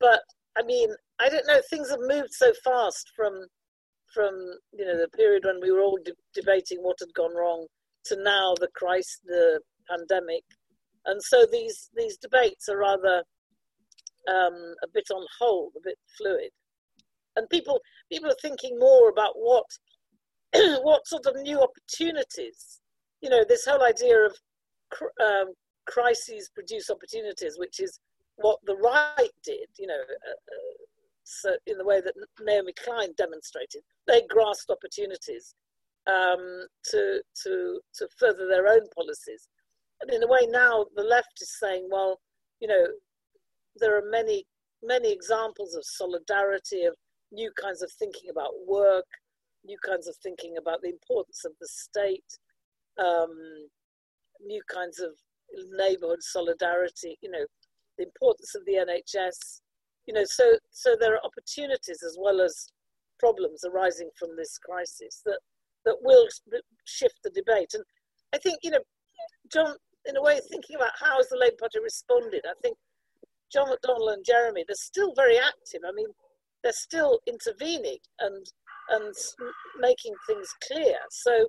[0.00, 0.20] but
[0.56, 1.60] I mean, I don't know.
[1.70, 3.46] Things have moved so fast from
[4.12, 4.34] from
[4.72, 7.66] you know the period when we were all de- debating what had gone wrong
[8.06, 10.44] to now the crisis, the pandemic,
[11.06, 13.22] and so these these debates are rather
[14.28, 16.50] um, a bit on hold, a bit fluid,
[17.36, 19.66] and people people are thinking more about what
[20.82, 22.80] what sort of new opportunities
[23.24, 24.36] you know, this whole idea of
[25.18, 25.54] um,
[25.86, 27.98] crises produce opportunities, which is
[28.36, 30.84] what the right did, you know, uh, uh,
[31.24, 35.54] so in the way that Naomi Klein demonstrated, they grasped opportunities
[36.06, 39.48] um, to, to, to further their own policies.
[40.02, 42.20] And in a way, now the left is saying, well,
[42.60, 42.86] you know,
[43.76, 44.44] there are many,
[44.82, 46.94] many examples of solidarity, of
[47.32, 49.06] new kinds of thinking about work,
[49.64, 52.38] new kinds of thinking about the importance of the state,
[52.98, 53.34] um,
[54.44, 55.10] new kinds of
[55.70, 57.44] neighborhood solidarity, you know,
[57.98, 59.60] the importance of the NHS,
[60.06, 62.68] you know, so, so there are opportunities as well as
[63.18, 65.38] problems arising from this crisis that,
[65.84, 66.26] that will
[66.86, 67.72] shift the debate.
[67.74, 67.84] And
[68.34, 68.84] I think, you know,
[69.52, 72.76] John, in a way, thinking about how has the Labour Party responded, I think
[73.52, 75.80] John McDonnell and Jeremy, they're still very active.
[75.86, 76.08] I mean,
[76.62, 78.46] they're still intervening and
[78.90, 79.14] and
[79.78, 80.96] making things clear.
[81.10, 81.46] So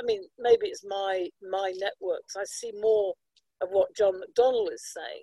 [0.00, 2.36] I mean, maybe it's my my networks.
[2.36, 3.14] I see more
[3.62, 5.22] of what John McDonnell is saying,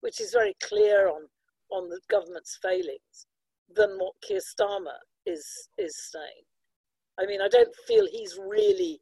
[0.00, 1.22] which is very clear on
[1.74, 3.26] on the government's failings,
[3.74, 5.44] than what Keir Starmer is
[5.78, 6.44] is saying.
[7.18, 9.00] I mean, I don't feel he's really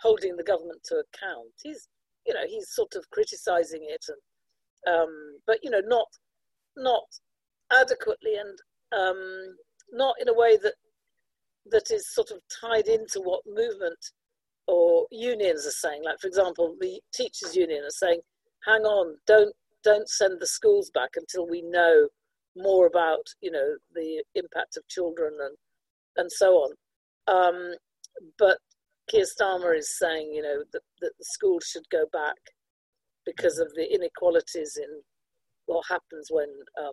[0.00, 1.52] holding the government to account.
[1.62, 1.88] He's,
[2.26, 6.06] you know, he's sort of criticizing it, and um, but you know, not
[6.76, 7.04] not
[7.72, 8.58] adequately and
[8.92, 9.56] um,
[9.92, 10.74] not in a way that
[11.70, 13.98] that is sort of tied into what movement
[14.66, 18.20] or unions are saying, like for example, the teachers' union are saying,
[18.66, 22.08] "Hang on, don't don't send the schools back until we know
[22.56, 25.56] more about you know the impact of children and
[26.16, 26.72] and so on."
[27.26, 27.74] Um,
[28.38, 28.58] but
[29.08, 32.36] Keir Starmer is saying, you know, that, that the schools should go back
[33.26, 35.02] because of the inequalities in
[35.66, 36.48] what happens when
[36.80, 36.92] um,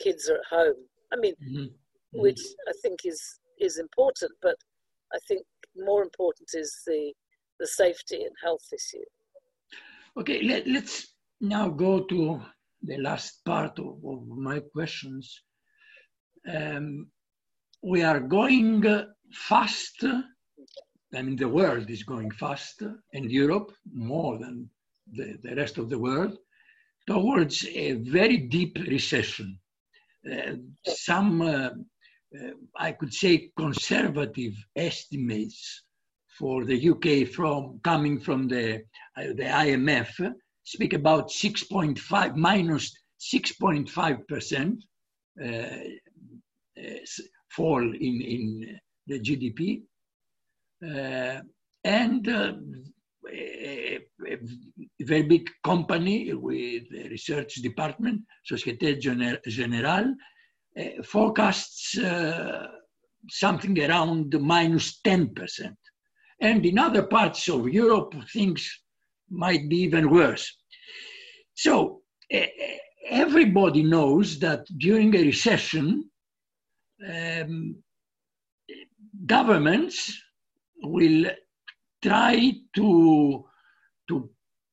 [0.00, 0.86] kids are at home.
[1.12, 1.58] I mean, mm-hmm.
[1.58, 2.20] mm-hmm.
[2.20, 3.20] which I think is
[3.60, 4.56] is important, but
[5.14, 5.42] I think
[5.76, 7.12] more important is the,
[7.60, 9.04] the safety and health issue.
[10.16, 11.06] Okay, let, us
[11.48, 12.40] now go to
[12.82, 15.42] the last part of, of my questions.
[16.48, 17.08] Um,
[17.82, 18.82] we are going
[19.32, 20.04] fast.
[21.14, 24.68] I mean, the world is going fast, and Europe more than
[25.12, 26.36] the, the rest of the world,
[27.06, 29.58] towards a very deep recession.
[30.30, 30.54] Uh,
[30.86, 31.70] some uh,
[32.34, 35.84] uh, I could say, conservative estimates
[36.38, 38.82] for the UK from coming from the,
[39.16, 44.76] uh, the IMF speak about 6.5 minus 6.5
[45.42, 46.98] uh, uh,
[47.50, 49.82] fall in, in the GDP.
[50.84, 51.40] Uh,
[51.84, 52.58] and a,
[55.00, 60.14] very big company with research department, Societe Generale,
[60.78, 62.66] uh, forecasts uh,
[63.28, 65.74] something around minus 10%.
[66.40, 68.83] And in other parts of Europe, things
[69.30, 70.56] might be even worse.
[71.54, 72.02] So
[73.10, 76.10] everybody knows that during a recession,
[77.08, 77.76] um,
[79.26, 80.20] governments
[80.82, 81.30] will
[82.02, 83.44] try to,
[84.08, 84.30] to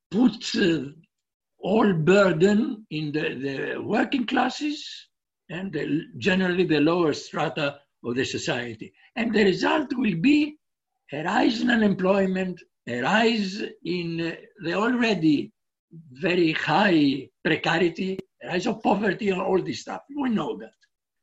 [0.09, 0.79] put uh,
[1.59, 5.07] all burden in the, the working classes
[5.49, 8.93] and the, generally the lower strata of the society.
[9.15, 10.57] And the result will be
[11.13, 15.51] a rise in unemployment, a rise in the already
[16.11, 20.01] very high precarity, rise of poverty, and all this stuff.
[20.15, 20.71] We know that.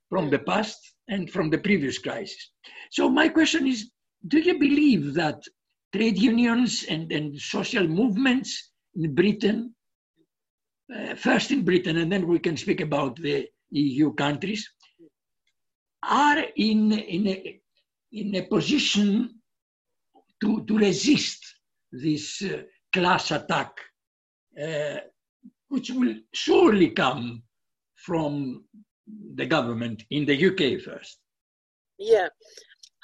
[0.09, 2.51] from the past and from the previous crisis.
[2.91, 3.91] So my question is,
[4.27, 5.43] do you believe that
[5.95, 9.75] trade unions and, and social movements in Britain,
[10.95, 14.69] uh, first in Britain, and then we can speak about the EU countries,
[16.03, 17.61] are in, in, a,
[18.13, 19.41] in a position
[20.41, 21.48] to, to resist
[21.93, 22.63] this uh,
[22.93, 23.73] class attack,
[24.63, 24.99] uh,
[25.69, 27.43] which will surely come
[27.97, 28.65] from
[29.35, 31.19] the government in the UK first.
[31.99, 32.29] Yeah.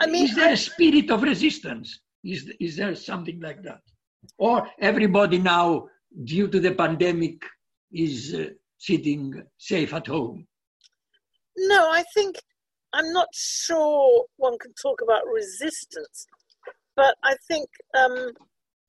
[0.01, 2.01] I mean, is there a spirit of resistance?
[2.25, 3.81] Is, is there something like that?
[4.39, 5.87] Or everybody now,
[6.25, 7.43] due to the pandemic,
[7.93, 8.47] is uh,
[8.79, 10.47] sitting safe at home?
[11.57, 12.37] No, I think
[12.93, 16.27] I'm not sure one can talk about resistance,
[16.97, 18.33] but I think, um,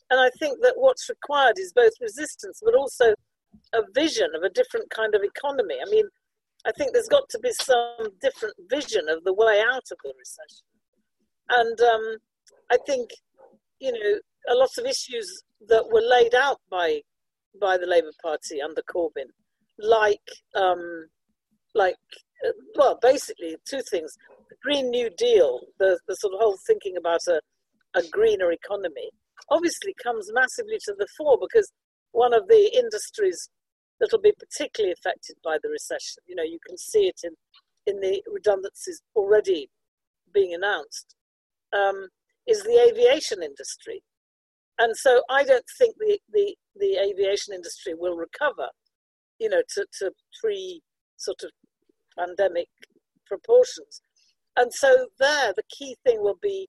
[0.09, 3.13] and I think that what's required is both resistance, but also
[3.73, 5.75] a vision of a different kind of economy.
[5.85, 6.05] I mean,
[6.65, 10.13] I think there's got to be some different vision of the way out of the
[10.17, 10.65] recession.
[11.49, 12.17] And um,
[12.71, 13.09] I think,
[13.79, 17.01] you know, a lot of issues that were laid out by
[17.59, 19.29] by the Labour Party under Corbyn,
[19.79, 21.07] like um,
[21.73, 21.95] like
[22.45, 24.15] uh, well, basically two things:
[24.49, 27.39] the Green New Deal, the the sort of whole thinking about a
[27.95, 29.09] a greener economy,
[29.49, 31.71] obviously comes massively to the fore because
[32.11, 33.49] one of the industries
[33.99, 36.23] that'll be particularly affected by the recession.
[36.27, 37.31] You know, you can see it in,
[37.85, 39.69] in the redundancies already
[40.33, 41.15] being announced,
[41.73, 42.07] um,
[42.47, 44.01] is the aviation industry.
[44.77, 48.67] And so I don't think the, the, the aviation industry will recover,
[49.39, 50.11] you know, to, to
[50.41, 50.81] pre
[51.17, 51.51] sort of
[52.17, 52.67] pandemic
[53.25, 54.01] proportions.
[54.57, 56.67] And so there, the key thing will be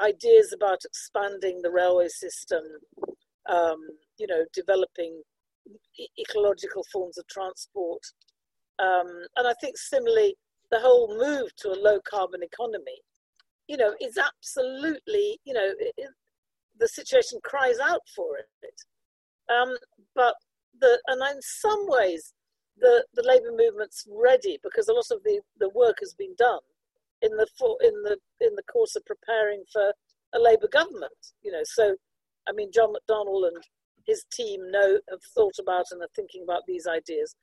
[0.00, 2.62] ideas about expanding the railway system,
[3.48, 3.78] um,
[4.18, 5.22] you know, developing
[6.18, 8.02] ecological forms of transport.
[8.78, 10.36] Um, and I think similarly,
[10.70, 13.00] the whole move to a low carbon economy,
[13.68, 15.94] you know, is absolutely, you know, it,
[16.78, 18.80] the situation cries out for it.
[19.52, 19.76] Um,
[20.14, 20.34] but
[20.80, 22.32] the, and in some ways,
[22.78, 26.60] the, the labour movement's ready because a lot of the, the work has been done
[27.22, 27.46] in the
[27.82, 29.92] in the in the course of preparing for
[30.34, 31.20] a Labour government.
[31.42, 31.94] You know, so
[32.48, 33.62] I mean, John McDonnell and
[34.06, 37.34] his team know have thought about and are thinking about these ideas.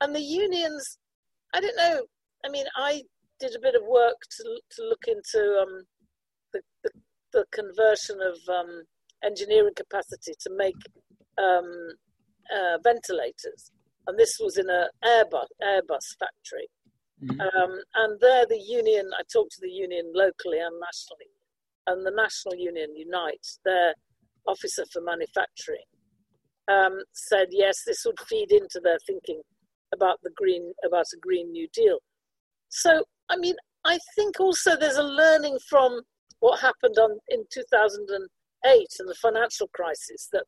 [0.00, 0.98] And the unions,
[1.54, 2.02] I don't know.
[2.44, 3.02] I mean, I
[3.38, 5.82] did a bit of work to to look into um,
[6.52, 6.90] the, the,
[7.32, 8.82] the conversion of um,
[9.24, 10.76] engineering capacity to make
[11.38, 11.70] um,
[12.52, 13.70] uh, ventilators,
[14.06, 16.68] and this was in a Airbus Airbus factory.
[17.22, 17.40] Mm-hmm.
[17.40, 19.10] Um, and there, the union.
[19.18, 21.30] I talked to the union locally and nationally,
[21.86, 23.46] and the national union Unite.
[23.64, 23.94] Their
[24.46, 25.86] officer for manufacturing,
[26.68, 29.40] um, said yes, this would feed into their thinking
[29.94, 31.98] about the green about a green new deal.
[32.70, 33.54] So I mean,
[33.84, 36.00] I think also there's a learning from
[36.40, 40.44] what happened on in 2008 and the financial crisis that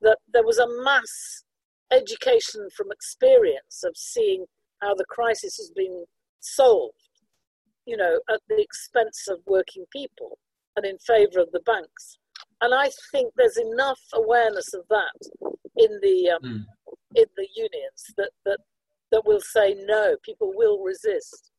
[0.00, 1.44] that there was a mass
[1.92, 4.46] education from experience of seeing
[4.80, 6.04] how the crisis has been
[6.40, 6.94] solved,
[7.86, 10.38] you know, at the expense of working people
[10.76, 12.18] and in favor of the banks
[12.60, 16.64] and I think there's enough awareness of that in the um, mm.
[17.14, 18.58] in the unions that that
[19.12, 20.16] that will say no.
[20.24, 21.50] People will resist.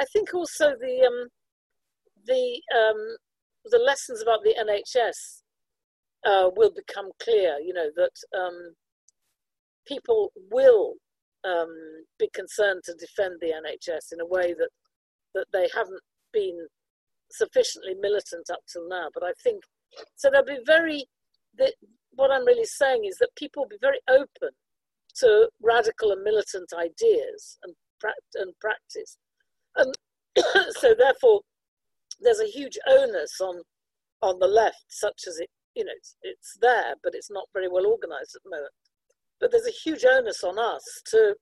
[0.00, 1.28] I think also the um,
[2.26, 3.16] the um,
[3.66, 5.42] the lessons about the NHS
[6.26, 7.58] uh, will become clear.
[7.58, 8.74] You know that um,
[9.86, 10.94] people will
[11.44, 11.68] um,
[12.18, 14.70] be concerned to defend the NHS in a way that
[15.34, 16.66] that they haven't been
[17.30, 19.08] sufficiently militant up till now.
[19.14, 19.62] But I think
[20.16, 21.04] so they'll be very,
[22.12, 24.50] what I'm really saying is that people will be very open
[25.16, 27.74] to radical and militant ideas and,
[28.36, 29.18] and practice.
[29.76, 29.94] And
[30.76, 31.40] so therefore,
[32.20, 33.62] there's a huge onus on,
[34.22, 37.68] on the left, such as it, you know, it's, it's there, but it's not very
[37.68, 38.72] well organized at the moment.
[39.40, 41.34] But there's a huge onus on us to,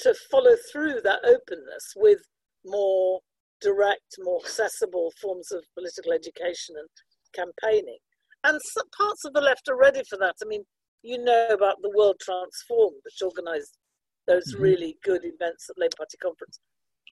[0.00, 2.18] to follow through that openness with
[2.64, 3.20] more
[3.60, 6.88] direct, more accessible forms of political education and
[7.34, 7.98] campaigning.
[8.44, 10.34] And some parts of the left are ready for that.
[10.42, 10.64] I mean,
[11.02, 13.78] you know about the World Transformed, which organised
[14.26, 14.62] those mm-hmm.
[14.62, 16.60] really good events at Labour Party conference.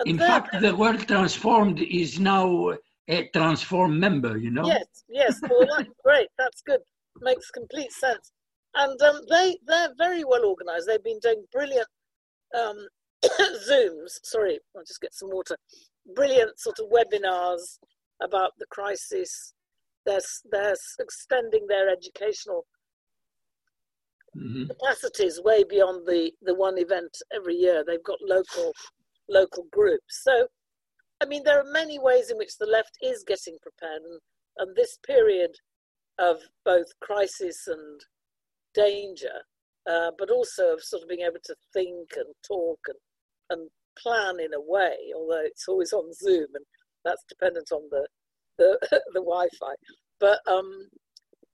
[0.01, 2.75] And In fact, the World Transformed is now
[3.09, 4.67] a Transform member, you know?
[4.67, 5.41] Yes, yes.
[5.43, 6.29] Well, that's great.
[6.39, 6.81] That's good.
[7.21, 8.33] Makes complete sense.
[8.75, 10.87] And um, they, they're very well organised.
[10.87, 11.89] They've been doing brilliant
[12.59, 12.77] um,
[13.69, 14.19] Zooms.
[14.23, 15.57] Sorry, I'll just get some water.
[16.15, 17.79] Brilliant sort of webinars
[18.23, 19.55] about the crisis,
[20.07, 22.67] they're, they're extending their educational
[24.37, 24.67] mm-hmm.
[24.67, 27.85] capacities way beyond the, the one event every year.
[27.87, 28.73] They've got local
[29.29, 30.23] local groups.
[30.25, 30.49] So,
[31.21, 34.21] I mean, there are many ways in which the left is getting prepared, and,
[34.59, 35.53] and this period
[36.19, 38.01] of both crisis and
[38.75, 39.43] danger,
[39.91, 42.99] uh, but also of sort of being able to think and talk and,
[43.51, 46.65] and plan in a way, although it's always on Zoom and
[47.05, 48.07] that's dependent on the
[48.59, 48.79] the,
[49.15, 49.75] the Wi-Fi.
[50.19, 50.89] But um,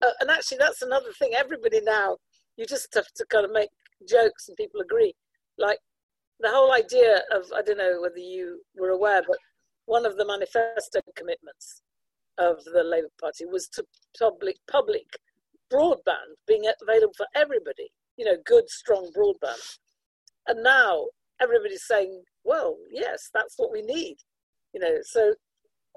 [0.04, 1.32] uh, and actually, that's another thing.
[1.36, 2.16] Everybody now,
[2.56, 3.70] you just have to kind of make
[4.08, 5.14] jokes and people agree.
[5.58, 5.78] Like
[6.40, 9.38] the whole idea of I don't know whether you were aware, but
[9.86, 11.82] one of the manifesto commitments
[12.38, 13.84] of the Labour Party was to
[14.18, 15.06] public public
[15.72, 17.90] broadband being available for everybody.
[18.16, 19.78] You know, good strong broadband.
[20.48, 21.06] And now
[21.40, 24.16] everybody's saying, well, yes, that's what we need.
[24.72, 25.34] You know, so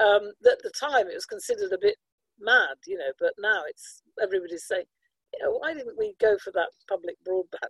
[0.03, 1.95] um, at the time it was considered a bit
[2.39, 4.85] mad, you know, but now it's everybody's saying,
[5.33, 7.69] you know, why didn't we go for that public broadband?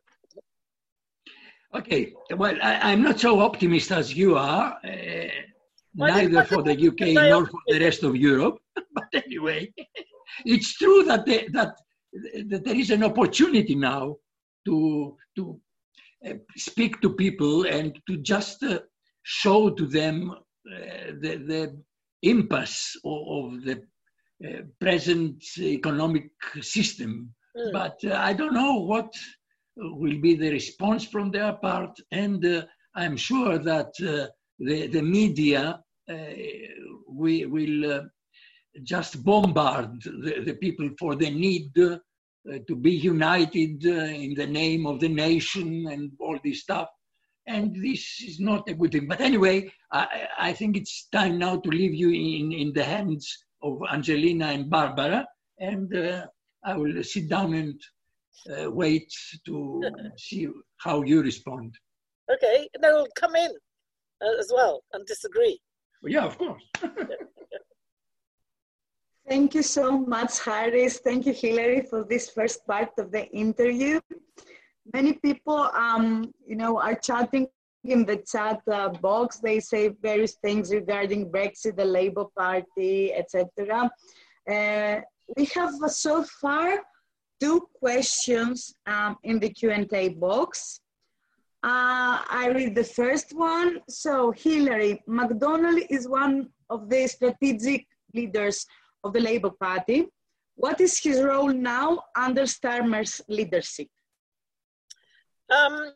[1.75, 5.27] Okay, well, I, am not so optimistic as you are, uh,
[5.93, 8.57] neither for the UK nor for the rest of Europe.
[8.93, 9.71] but anyway,
[10.45, 11.75] it's true that, they, that,
[12.47, 14.15] that there is an opportunity now
[14.65, 15.59] to, to
[16.27, 18.79] uh, speak to people and to just uh,
[19.23, 21.83] show to them uh, the, the
[22.23, 23.81] impasse of, of the
[24.45, 26.29] uh, present economic
[26.61, 27.33] system.
[27.55, 27.71] Mm.
[27.71, 29.13] But uh, I don't know what
[29.77, 32.63] will be the response from their part, and uh,
[32.95, 35.81] I'm sure that the, the media
[37.07, 38.09] we will
[38.83, 41.97] just bombard the, the, people for the need uh,
[42.67, 46.87] to be united uh, in the name of the nation and all this stuff.
[47.47, 49.07] And this is not a good thing.
[49.07, 53.45] But anyway, I, I think it's time now to leave you in, in the hands
[53.63, 55.25] of Angelina and Barbara,
[55.59, 56.25] and uh,
[56.63, 57.81] I will sit down and
[58.55, 59.11] uh, wait
[59.45, 59.81] to
[60.17, 60.47] see
[60.77, 61.73] how you respond.
[62.31, 63.51] Okay, and they will come in
[64.21, 65.59] uh, as well and disagree.
[66.03, 66.63] Yeah, of course.
[69.29, 70.97] Thank you so much, Haris.
[70.97, 74.01] Thank you, Hilary, for this first part of the interview.
[74.91, 77.47] Many people, um, you know, are chatting
[77.83, 79.37] in the chat uh, box.
[79.37, 83.91] They say various things regarding Brexit, the Labour Party, etc.
[84.49, 85.01] Uh,
[85.37, 86.79] we have uh, so far
[87.39, 90.81] two questions um, in the Q&A box.
[91.61, 93.81] Uh, I read the first one.
[93.89, 98.65] So, Hilary, McDonnell is one of the strategic leaders
[99.03, 100.07] of the Labour Party.
[100.55, 103.87] What is his role now under Starmer's leadership?
[105.49, 105.93] Um,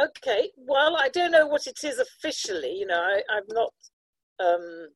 [0.00, 2.72] okay, well, I don't know what it is officially.
[2.72, 3.72] You know, I, am not,
[4.40, 4.88] um,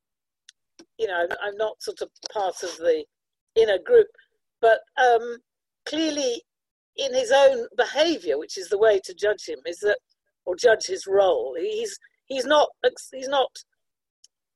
[0.97, 3.03] you know, I'm not sort of part of the
[3.55, 4.07] inner group,
[4.61, 5.37] but um,
[5.85, 6.41] clearly,
[6.95, 9.99] in his own behaviour, which is the way to judge him, is that
[10.45, 11.55] or judge his role.
[11.59, 12.69] He's he's not
[13.13, 13.51] he's not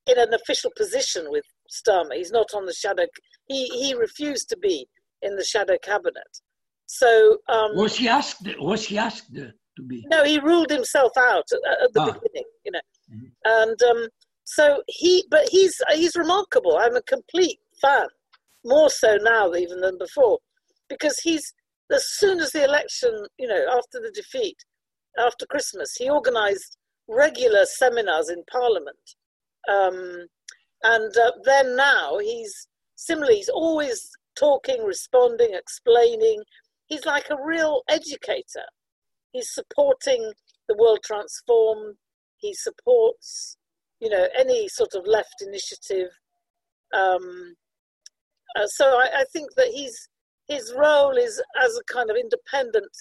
[0.08, 2.16] in an official position with Starmer.
[2.16, 3.06] He's not on the shadow.
[3.48, 4.88] He he refused to be
[5.22, 6.40] in the shadow cabinet.
[6.86, 8.48] So um, was he asked?
[8.60, 9.54] Was he asked to
[9.88, 10.06] be?
[10.10, 12.06] No, he ruled himself out at, at the ah.
[12.06, 12.50] beginning.
[12.66, 12.82] You know,
[13.14, 13.28] mm-hmm.
[13.46, 14.08] and um,
[14.44, 15.26] so he.
[15.30, 16.78] But he's he's remarkable.
[16.78, 18.08] I'm a complete fan,
[18.66, 20.40] more so now even than before,
[20.90, 21.54] because he's
[21.92, 24.58] as soon as the election, you know, after the defeat,
[25.20, 28.98] after Christmas, he organised regular seminars in Parliament.
[29.70, 30.28] Um,
[30.84, 36.42] and uh, then now he's similarly, he's always talking, responding, explaining.
[36.88, 38.66] He's like a real educator.
[39.32, 40.34] He's supporting
[40.68, 41.96] the world transform.
[42.38, 43.58] He supports,
[44.00, 46.10] you know, any sort of left initiative.
[46.94, 47.56] Um,
[48.58, 50.10] uh, so I, I, think that he's
[50.50, 52.92] his role is as a kind of independent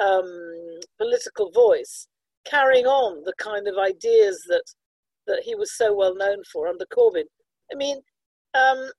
[0.00, 2.06] um, political voice,
[2.46, 4.62] carrying on the kind of ideas that
[5.26, 7.24] that he was so well known for under Corbyn.
[7.72, 7.98] I mean,
[8.54, 8.90] um,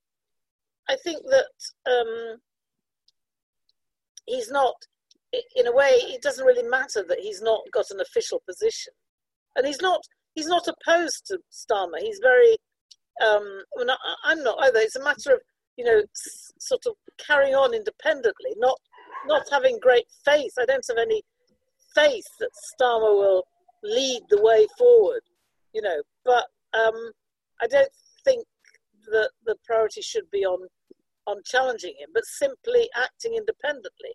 [0.89, 2.37] I think that um,
[4.25, 4.75] he's not,
[5.55, 8.93] in a way, it doesn't really matter that he's not got an official position,
[9.55, 10.01] and he's not
[10.33, 11.99] he's not opposed to Starmer.
[11.99, 12.57] He's very,
[13.25, 14.79] um, well, I'm not either.
[14.79, 15.39] It's a matter of
[15.77, 16.01] you know,
[16.59, 16.93] sort of
[17.25, 18.77] carrying on independently, not
[19.27, 20.53] not having great faith.
[20.59, 21.23] I don't have any
[21.95, 22.49] faith that
[22.79, 23.43] Starmer will
[23.83, 25.21] lead the way forward,
[25.73, 26.01] you know.
[26.25, 27.11] But um,
[27.61, 27.91] I don't
[28.23, 28.45] think
[29.11, 30.67] that the priority should be on
[31.27, 34.13] on challenging him, but simply acting independently.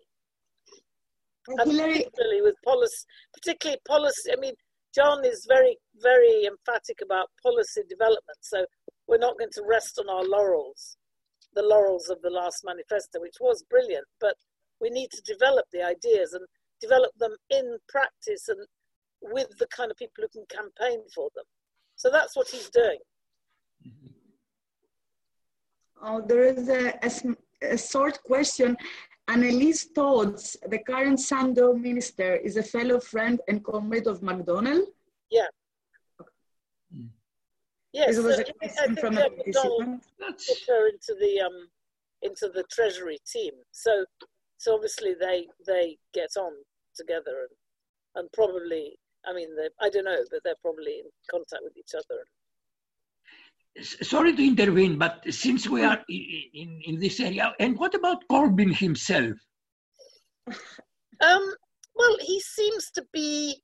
[1.47, 4.31] And particularly with policy, particularly policy.
[4.31, 4.53] I mean,
[4.95, 8.37] John is very, very emphatic about policy development.
[8.39, 8.65] So
[9.07, 10.95] we're not going to rest on our laurels
[11.53, 14.35] the laurels of the last manifesto, which was brilliant, but
[14.79, 16.45] we need to develop the ideas and
[16.79, 18.59] develop them in practice and
[19.21, 21.45] with the kind of people who can campaign for them.
[21.95, 22.99] So that's what he's doing.
[26.01, 28.75] Oh, there is a, a, a short question.
[29.29, 34.81] Anneliese Dodds, the current shadow minister, is a fellow friend and comrade of McDonnell.
[35.29, 35.45] Yeah.
[37.93, 40.87] Yes, This was so a I I question think from that a McDonnell put her
[40.87, 41.67] into the um
[42.21, 43.51] into the treasury team.
[43.71, 44.05] So
[44.57, 46.53] so obviously they they get on
[46.95, 47.55] together and
[48.15, 49.49] and probably I mean
[49.79, 52.21] I don't know, but they're probably in contact with each other.
[53.81, 58.27] Sorry to intervene, but since we are i- in, in this area, and what about
[58.29, 59.37] Corbyn himself?
[61.21, 61.53] Um,
[61.95, 63.61] well, he seems to be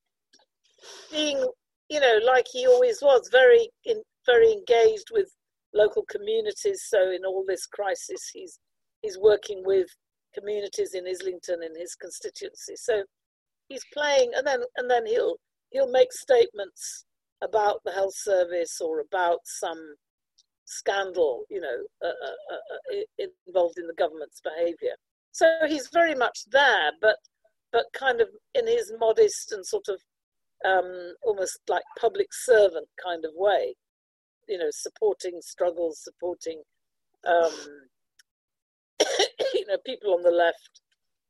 [1.11, 1.43] being,
[1.89, 5.27] you know, like he always was, very in, very engaged with
[5.73, 6.85] local communities.
[6.87, 8.59] So in all this crisis, he's
[9.01, 9.87] he's working with
[10.35, 12.75] communities in Islington in his constituency.
[12.75, 13.03] So
[13.69, 15.37] he's playing, and then and then he'll
[15.71, 17.05] he'll make statements
[17.41, 19.95] about the health service or about some
[20.65, 24.95] scandal, you know, uh, uh, uh, uh, involved in the government's behaviour.
[25.31, 27.17] So he's very much there, but
[27.71, 29.99] but kind of in his modest and sort of
[30.65, 33.75] um, almost like public servant kind of way,
[34.47, 36.63] you know, supporting struggles, supporting
[37.27, 37.51] um,
[39.53, 40.81] you know people on the left,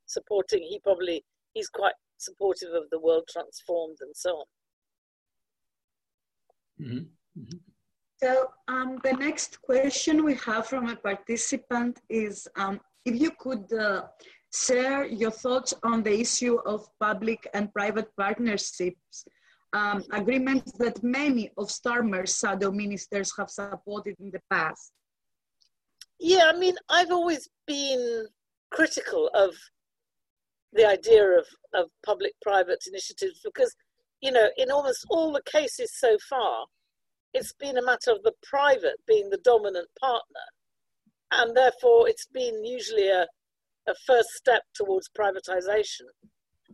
[0.05, 0.63] supporting.
[0.63, 1.23] He probably
[1.53, 4.45] he's quite supportive of the world transformed and so on.
[6.79, 7.09] Mhm.
[8.21, 13.71] So um, the next question we have from a participant is um, if you could
[13.73, 14.07] uh,
[14.53, 19.25] share your thoughts on the issue of public and private partnerships,
[19.73, 24.91] um, agreements that many of Starmer's shadow ministers have supported in the past.
[26.19, 28.27] Yeah, I mean, I've always been
[28.71, 29.53] critical of
[30.73, 33.75] the idea of, of public private initiatives because,
[34.21, 36.65] you know, in almost all the cases so far,
[37.33, 40.47] it's been a matter of the private being the dominant partner.
[41.31, 43.27] And therefore, it's been usually a,
[43.87, 46.07] a first step towards privatization.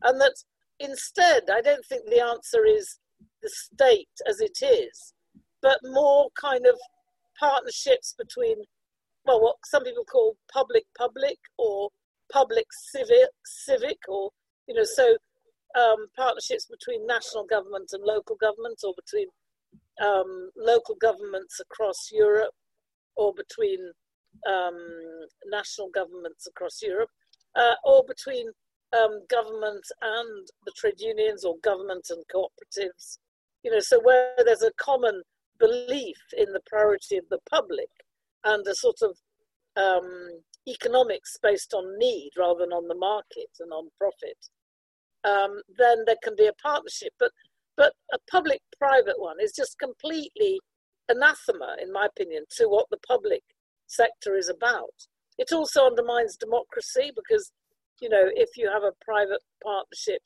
[0.03, 0.35] And that
[0.79, 2.99] instead, I don't think the answer is
[3.41, 5.13] the state as it is,
[5.61, 6.77] but more kind of
[7.39, 8.57] partnerships between
[9.25, 11.89] well, what some people call public public or
[12.33, 14.31] public civic civic or
[14.67, 15.15] you know so
[15.79, 19.27] um, partnerships between national government and local government or between
[20.03, 22.53] um, local governments across Europe
[23.15, 23.79] or between
[24.47, 24.77] um,
[25.45, 27.09] national governments across Europe
[27.55, 28.47] uh, or between
[28.97, 33.17] um, government and the trade unions or government and cooperatives.
[33.63, 35.21] You know so where there's a common
[35.59, 37.89] belief in the priority of the public
[38.43, 39.17] and a sort of
[39.75, 44.37] um, economics based on need rather than on the market and on profit,
[45.23, 47.13] um, then there can be a partnership.
[47.19, 47.31] But
[47.75, 50.59] but a public-private one is just completely
[51.09, 53.41] anathema, in my opinion, to what the public
[53.87, 54.93] sector is about.
[55.39, 57.51] It also undermines democracy because,
[57.99, 60.21] you know, if you have a private partnership,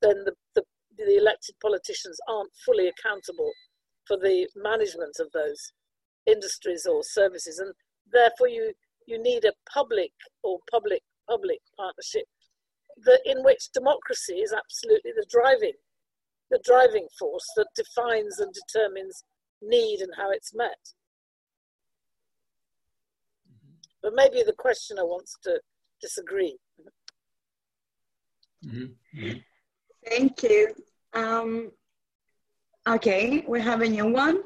[0.00, 0.62] then the, the,
[0.96, 3.50] the elected politicians aren't fully accountable
[4.06, 5.72] for the management of those
[6.26, 7.72] industries or services and
[8.12, 8.72] therefore you
[9.06, 12.24] you need a public or public public partnership
[13.04, 15.72] that in which democracy is absolutely the driving
[16.50, 19.24] the driving force that defines and determines
[19.62, 20.78] need and how it's met
[24.02, 25.60] but maybe the questioner wants to
[26.00, 26.56] disagree
[28.64, 28.96] Mhm.
[29.14, 29.44] Mhm.
[30.06, 30.74] Thank you.
[31.12, 31.70] Um,
[32.88, 34.42] okay, we have a new one.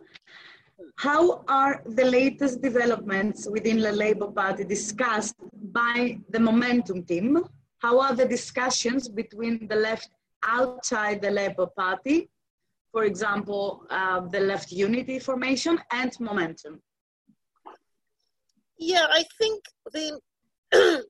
[0.96, 5.36] How are the latest developments within the Labour Party discussed
[5.72, 7.42] by the Momentum team?
[7.78, 10.10] How are the discussions between the left
[10.44, 12.28] outside the Labour Party,
[12.92, 16.80] for example, uh, the Left Unity Formation and Momentum?
[18.78, 20.20] Yeah, I think the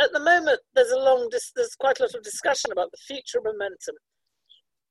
[0.00, 3.40] at the moment there's a long there's quite a lot of discussion about the future
[3.42, 3.96] momentum,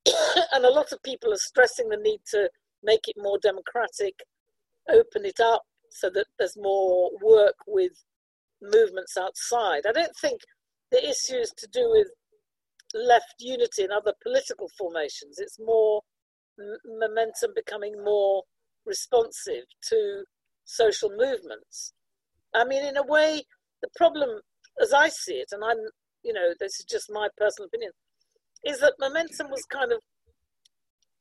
[0.53, 2.49] and a lot of people are stressing the need to
[2.84, 4.15] make it more democratic,
[4.89, 7.91] open it up so that there's more work with
[8.61, 9.84] movements outside.
[9.88, 10.41] I don't think
[10.91, 12.07] the issue is to do with
[12.93, 15.39] left unity and other political formations.
[15.39, 16.01] It's more
[16.86, 18.43] momentum becoming more
[18.86, 20.23] responsive to
[20.65, 21.93] social movements.
[22.53, 23.43] I mean, in a way,
[23.82, 24.41] the problem,
[24.82, 25.77] as I see it, and I'm,
[26.23, 27.91] you know, this is just my personal opinion,
[28.65, 29.99] is that momentum was kind of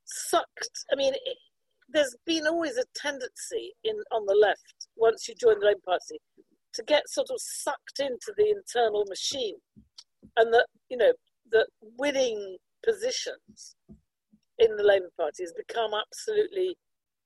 [0.05, 0.85] sucked.
[0.91, 1.37] I mean, it,
[1.91, 6.19] there's been always a tendency in on the left once you join the Labour Party
[6.73, 9.55] to get sort of sucked into the internal machine,
[10.37, 11.13] and that you know
[11.51, 11.67] that
[11.97, 13.75] winning positions
[14.59, 16.77] in the Labour Party has become absolutely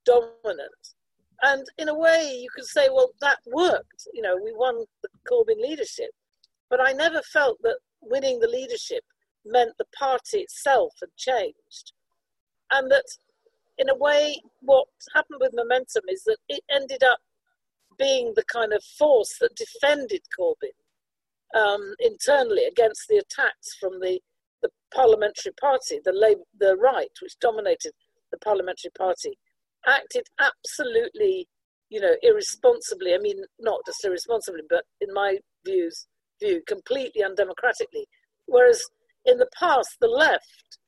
[0.05, 0.95] dominant.
[1.41, 4.07] And in a way, you could say, well, that worked.
[4.13, 6.11] You know, we won the Corbyn leadership.
[6.69, 9.03] But I never felt that winning the leadership
[9.45, 11.91] meant the party itself had changed.
[12.71, 13.05] And that,
[13.77, 17.19] in a way, what happened with Momentum is that it ended up
[17.97, 20.73] being the kind of force that defended Corbyn
[21.59, 24.19] um, internally against the attacks from the,
[24.61, 27.93] the parliamentary party, the, Labour, the right, which dominated
[28.31, 29.37] the parliamentary party,
[29.87, 31.47] acted absolutely,
[31.89, 33.13] you know, irresponsibly.
[33.13, 36.07] I mean, not just irresponsibly, but in my views,
[36.41, 38.05] view, completely undemocratically.
[38.45, 38.83] Whereas
[39.25, 40.79] in the past, the left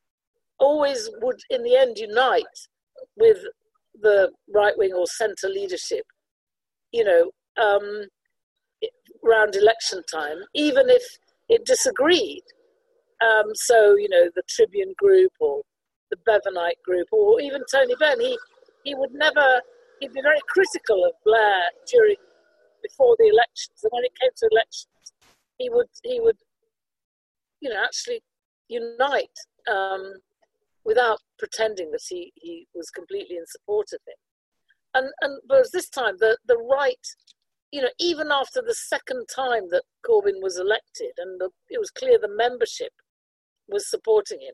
[0.59, 2.43] always would, in the end, unite
[3.17, 3.39] with
[4.01, 6.05] the right wing or centre leadership,
[6.91, 7.31] you know,
[7.61, 8.05] um,
[9.25, 11.03] around election time, even if
[11.49, 12.43] it disagreed.
[13.21, 15.61] Um, so, you know, the Tribune group or
[16.11, 18.37] the Bevanite group or even Tony Benn, he,
[18.83, 19.61] he would never,
[19.99, 22.17] he'd be very critical of Blair during,
[22.83, 23.79] before the elections.
[23.83, 25.13] And when it came to elections,
[25.57, 26.37] he would, he would,
[27.61, 28.21] you know, actually
[28.67, 29.37] unite
[29.71, 30.13] um,
[30.86, 34.15] without pretending that he, he was completely in support of him.
[34.93, 37.05] And, and whereas this time, the, the right
[37.75, 41.91] you know, even after the second time that Corbyn was elected and the, it was
[41.91, 42.93] clear the membership
[43.67, 44.53] was supporting him,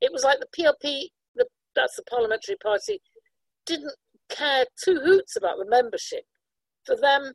[0.00, 3.00] it was like the PLP, the, that's the parliamentary party,
[3.66, 3.94] didn't
[4.28, 6.22] care two hoots about the membership.
[6.84, 7.32] For them,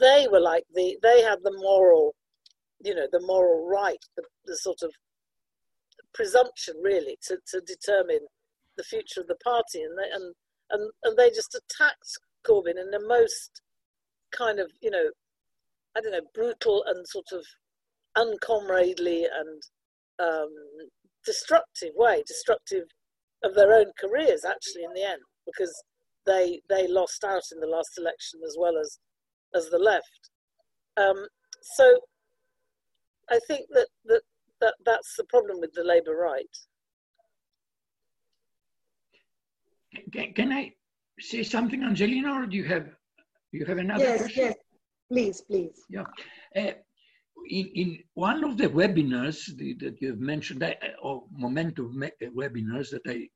[0.00, 2.16] they were like the, they had the moral,
[2.84, 4.90] you know, the moral right, the, the sort of
[6.14, 8.26] presumption really to, to determine
[8.76, 9.82] the future of the party.
[9.82, 10.34] And they, and,
[10.70, 13.60] and, and they just attacked Corbyn in the most
[14.36, 15.10] kind of, you know,
[15.96, 17.44] I don't know, brutal and sort of
[18.16, 19.62] uncomradely and
[20.18, 20.50] um,
[21.24, 22.84] destructive way, destructive
[23.42, 25.72] of their own careers actually in the end, because
[26.26, 28.98] they they lost out in the last election as well as
[29.54, 30.30] as the left.
[30.96, 31.26] Um,
[31.76, 31.98] so
[33.30, 34.22] I think that, that
[34.64, 36.54] that that's the problem with the Labour right.
[40.12, 40.72] Can, can I
[41.20, 42.86] say something, Angelina, or do you have
[43.52, 44.44] you have another yes, question?
[44.44, 44.54] Yes,
[45.12, 45.78] please, please.
[45.88, 46.06] Yeah.
[46.56, 46.72] Uh,
[47.48, 52.02] in, in one of the webinars the, that you have mentioned, uh, or momentum
[52.40, 53.28] webinars that I,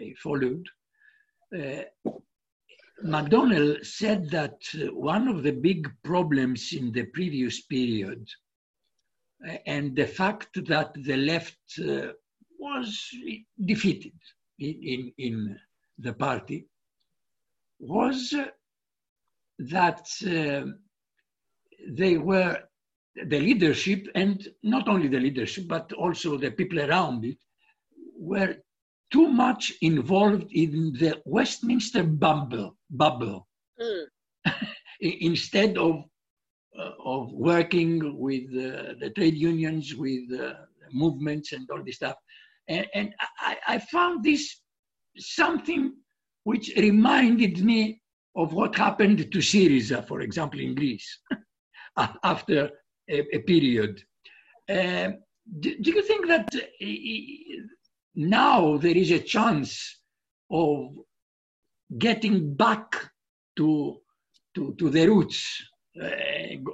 [0.00, 0.66] I followed,
[1.54, 1.82] uh,
[3.04, 8.45] McDonnell said that uh, one of the big problems in the previous period uh,
[9.66, 12.12] and the fact that the left uh,
[12.58, 13.10] was
[13.64, 14.12] defeated
[14.58, 15.58] in, in, in,
[15.98, 16.66] the party
[17.78, 18.34] was
[19.58, 20.70] that uh,
[21.88, 22.58] they were
[23.28, 27.38] the leadership and not only the leadership but also the people around it
[28.18, 28.56] were
[29.10, 33.46] too much involved in the Westminster bubble bubble
[33.80, 34.04] mm.
[35.00, 36.04] instead of
[37.04, 40.54] of working with uh, the trade unions with uh,
[40.92, 42.16] movements and all this stuff
[42.68, 44.60] and, and I, I found this
[45.18, 45.94] something
[46.44, 48.00] which reminded me
[48.36, 51.20] of what happened to Syriza, for example, in Greece,
[52.22, 52.70] after
[53.10, 54.02] a, a period.
[54.68, 55.12] Uh,
[55.60, 57.66] do, do, you think that uh,
[58.14, 60.00] now there is a chance
[60.50, 60.90] of
[61.98, 63.10] getting back
[63.56, 64.00] to,
[64.54, 65.75] to, to the roots, uh,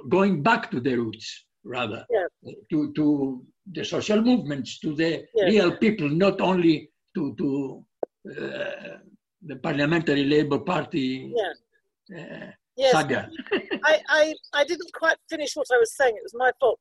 [0.09, 2.53] going back to the roots, rather, yeah.
[2.71, 5.45] to, to the social movements, to the yeah.
[5.45, 7.85] real people, not only to, to
[8.29, 8.97] uh,
[9.45, 12.19] the Parliamentary Labour Party yeah.
[12.19, 12.91] uh, yes.
[12.91, 13.29] saga.
[13.83, 16.15] I, I, I didn't quite finish what I was saying.
[16.15, 16.79] It was my fault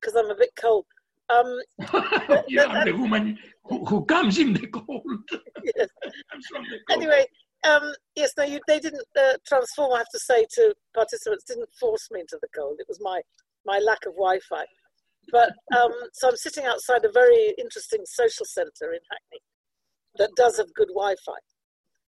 [0.00, 0.84] because I'm a bit cold.
[1.30, 1.60] Um,
[2.48, 5.02] you are the woman who, who, comes in the cold.
[5.64, 5.88] yes.
[6.02, 6.12] the
[6.52, 6.66] cold.
[6.90, 7.26] Anyway,
[7.64, 9.92] um, yes, no, you, they didn't uh, transform.
[9.92, 12.76] I have to say to participants, didn't force me into the cold.
[12.78, 13.20] It was my
[13.64, 14.64] my lack of Wi-Fi.
[15.30, 19.40] But um, so I'm sitting outside a very interesting social centre in Hackney
[20.18, 21.38] that does have good Wi-Fi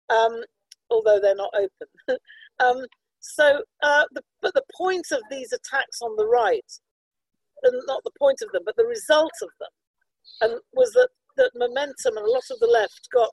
[0.09, 0.43] um,
[0.89, 2.19] although they're not open.
[2.59, 2.85] um,
[3.19, 6.71] so, uh, the, but the point of these attacks on the right,
[7.63, 9.69] and not the point of them, but the result of them,
[10.41, 13.29] and was that that momentum and a lot of the left got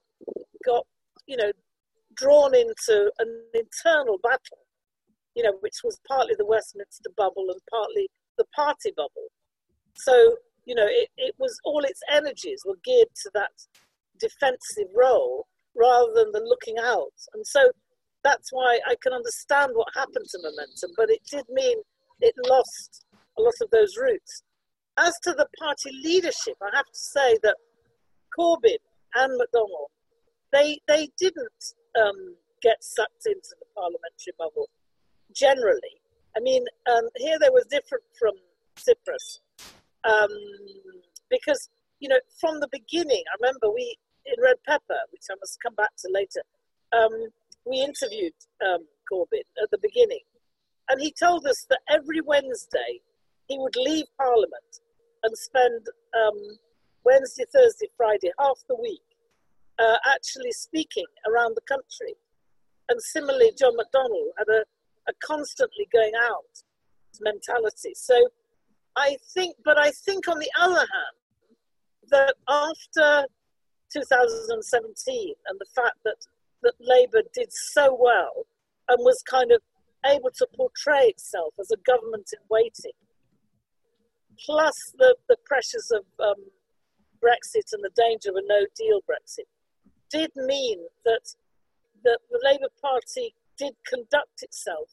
[0.65, 0.85] got
[1.27, 1.53] you know
[2.15, 4.65] drawn into an internal battle,
[5.35, 8.09] you know, which was partly the Westminster bubble and partly
[8.39, 9.31] the party bubble.
[9.95, 13.51] So you know, it, it was all its energies were geared to that
[14.19, 17.13] defensive role rather than the looking out.
[17.35, 17.71] And so
[18.23, 21.79] that's why I can understand what happened to momentum, but it did mean
[22.21, 23.05] it lost
[23.39, 24.43] a lot of those roots.
[24.99, 27.57] As to the party leadership, I have to say that
[28.39, 28.77] Corbyn
[29.15, 29.89] and McDonnell,
[30.53, 34.69] they they didn't um, get sucked into the parliamentary bubble
[35.35, 36.01] generally.
[36.37, 38.33] I mean, um, here they was different from
[38.77, 39.41] Cyprus
[40.05, 40.31] um,
[41.31, 41.69] because
[42.01, 43.23] you know from the beginning.
[43.31, 46.43] I remember we in Red Pepper, which I must come back to later.
[46.93, 47.29] Um,
[47.65, 48.35] we interviewed
[48.65, 50.23] um, Corbyn at the beginning,
[50.89, 53.01] and he told us that every Wednesday
[53.49, 54.81] he would leave Parliament
[55.25, 56.59] and spend um,
[57.05, 59.03] Wednesday, Thursday, Friday, half the week,
[59.79, 62.15] uh, actually speaking around the country.
[62.89, 64.65] And similarly, John McDonnell had a,
[65.09, 66.63] a constantly going out
[67.21, 67.93] mentality.
[67.95, 68.29] So
[68.97, 71.17] I think, but I think on the other hand,
[72.11, 73.27] that after
[73.93, 76.17] 2017 and the fact that,
[76.63, 78.47] that Labour did so well
[78.89, 79.61] and was kind of
[80.05, 82.97] able to portray itself as a government in waiting,
[84.45, 86.43] plus the, the pressures of um,
[87.23, 89.47] Brexit and the danger of a no deal Brexit,
[90.13, 91.35] did mean that,
[92.05, 94.89] that the Labour Party did conduct itself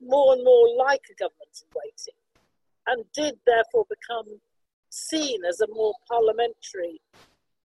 [0.00, 2.20] more and more like a government in waiting
[2.86, 4.40] and did therefore become
[4.90, 7.00] seen as a more parliamentary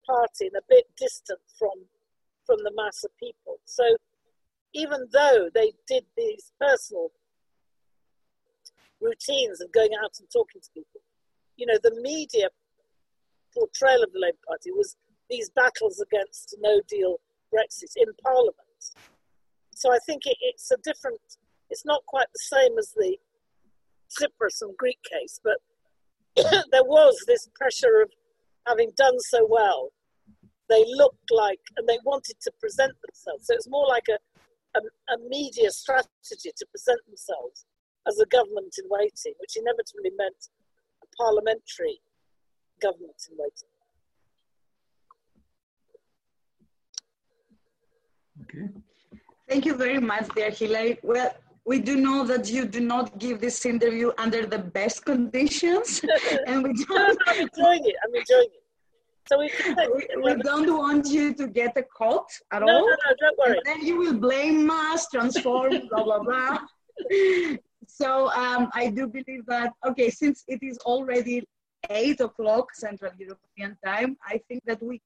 [0.07, 1.87] party and a bit distant from
[2.45, 3.59] from the mass of people.
[3.65, 3.83] So
[4.73, 7.09] even though they did these personal
[9.01, 11.01] routines of going out and talking to people,
[11.57, 12.49] you know, the media
[13.53, 14.95] portrayal of the Labour Party was
[15.29, 17.17] these battles against no deal
[17.53, 18.57] Brexit in Parliament.
[19.75, 21.21] So I think it, it's a different,
[21.71, 23.17] it's not quite the same as the
[24.09, 25.59] Cyprus and Greek case, but
[26.71, 28.11] there was this pressure of
[28.67, 29.91] having done so well.
[30.69, 33.47] They looked like, and they wanted to present themselves.
[33.47, 34.19] So it's more like a,
[34.79, 37.65] a, a media strategy to present themselves
[38.09, 40.51] as a government in waiting, which inevitably meant
[41.03, 42.01] a parliamentary
[42.83, 43.76] government in waiting.
[48.47, 48.69] Okay.
[49.49, 50.99] Thank you very much, dear Hilary.
[51.03, 51.35] Well,
[51.65, 56.01] we do know that you do not give this interview under the best conditions,
[56.47, 57.19] and we don't.
[57.27, 57.97] I'm enjoying it.
[58.05, 58.63] I'm enjoying it.
[59.29, 59.51] So we,
[59.93, 62.87] we, we don't want you to get a caught at no, all.
[62.87, 63.57] No, no, don't worry.
[63.57, 66.59] And then you will blame us, transform, blah blah blah.
[67.89, 71.43] So um, I do believe that okay, since it is already
[71.91, 75.03] eight o'clock Central European time, I think that we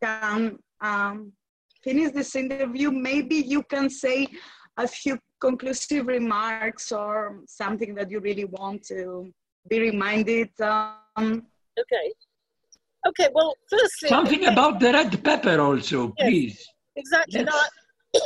[0.00, 1.32] can um,
[1.88, 2.88] finish this interview.
[3.10, 4.16] Maybe you can say
[4.84, 5.14] a few
[5.46, 7.12] conclusive remarks or
[7.46, 9.00] something that you really want to
[9.70, 10.50] be reminded.
[10.60, 11.46] Um,
[11.82, 12.06] okay.
[13.08, 14.08] Okay, well, firstly.
[14.16, 16.56] Something about the red pepper also, yes, please.
[16.96, 17.44] Exactly.
[17.44, 17.70] Let's,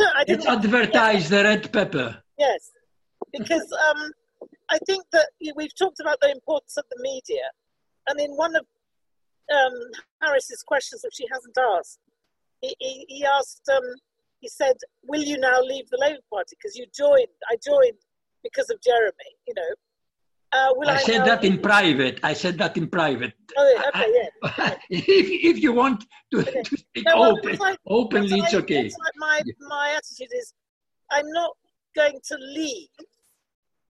[0.00, 1.28] no, I, I let's advertise yes.
[1.34, 2.08] the red pepper.
[2.38, 2.60] Yes,
[3.36, 4.00] because um,
[4.70, 7.46] I think that we've talked about the importance of the media,
[8.08, 8.64] and in one of
[9.58, 9.76] um,
[10.22, 11.98] Haris's questions, which she hasn't asked,
[12.62, 13.82] he, he, he asked, um,
[14.40, 17.34] he said, "Will you now leave the Labour Party because you joined?
[17.50, 18.00] I joined
[18.42, 19.72] because of Jeremy, you know."
[20.54, 22.20] Uh, I, I, said that in private.
[22.22, 23.32] I said that in private.
[23.56, 24.74] Oh, yeah, okay, yeah.
[24.90, 26.62] if, if you want to, okay.
[26.62, 28.82] to speak no, well, open, openly, it's okay.
[28.82, 30.52] Like my, my attitude is
[31.10, 31.52] I'm not
[31.96, 32.88] going to leave.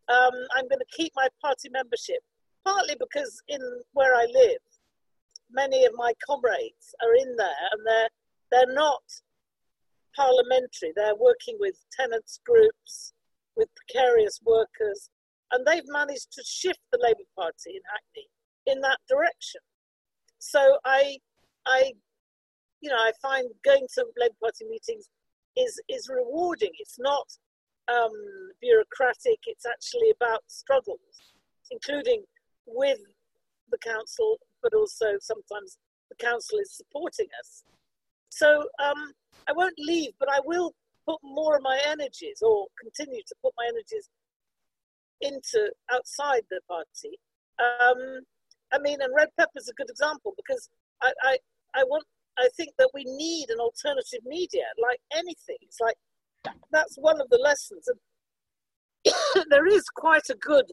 [0.10, 2.20] Um, I'm going to keep my party membership,
[2.66, 3.62] partly because in
[3.94, 4.58] where I live,
[5.52, 8.10] many of my comrades are in there and they're,
[8.52, 9.04] they're not
[10.16, 10.94] parliamentary.
[10.96, 13.14] They're working with tenants groups,
[13.56, 15.10] with precarious workers,
[15.52, 18.28] and they've managed to shift the Labour Party in Hackney
[18.68, 19.62] in that direction.
[20.40, 21.18] So I,
[21.66, 21.94] I,
[22.82, 25.10] you know, I find going to Labour Party meetings
[25.58, 26.72] is is rewarding.
[26.80, 27.28] It's not
[27.92, 28.12] um,
[28.62, 29.40] bureaucratic.
[29.48, 31.34] It's actually about struggles,
[31.72, 32.24] including
[32.66, 33.00] with
[33.72, 35.78] the council, but also sometimes
[36.10, 37.64] the council is supporting us.
[38.30, 39.12] So um,
[39.48, 40.74] I won't leave, but I will
[41.08, 44.10] put more of my energies, or continue to put my energies
[45.22, 47.18] into outside the party.
[47.60, 48.22] Um,
[48.72, 50.70] I mean, and Red Pepper is a good example because
[51.02, 51.38] I, I,
[51.76, 52.06] I want,
[52.38, 55.58] I think that we need an alternative media, like anything.
[55.62, 55.98] It's like
[56.72, 60.66] that's one of the lessons, and there is quite a good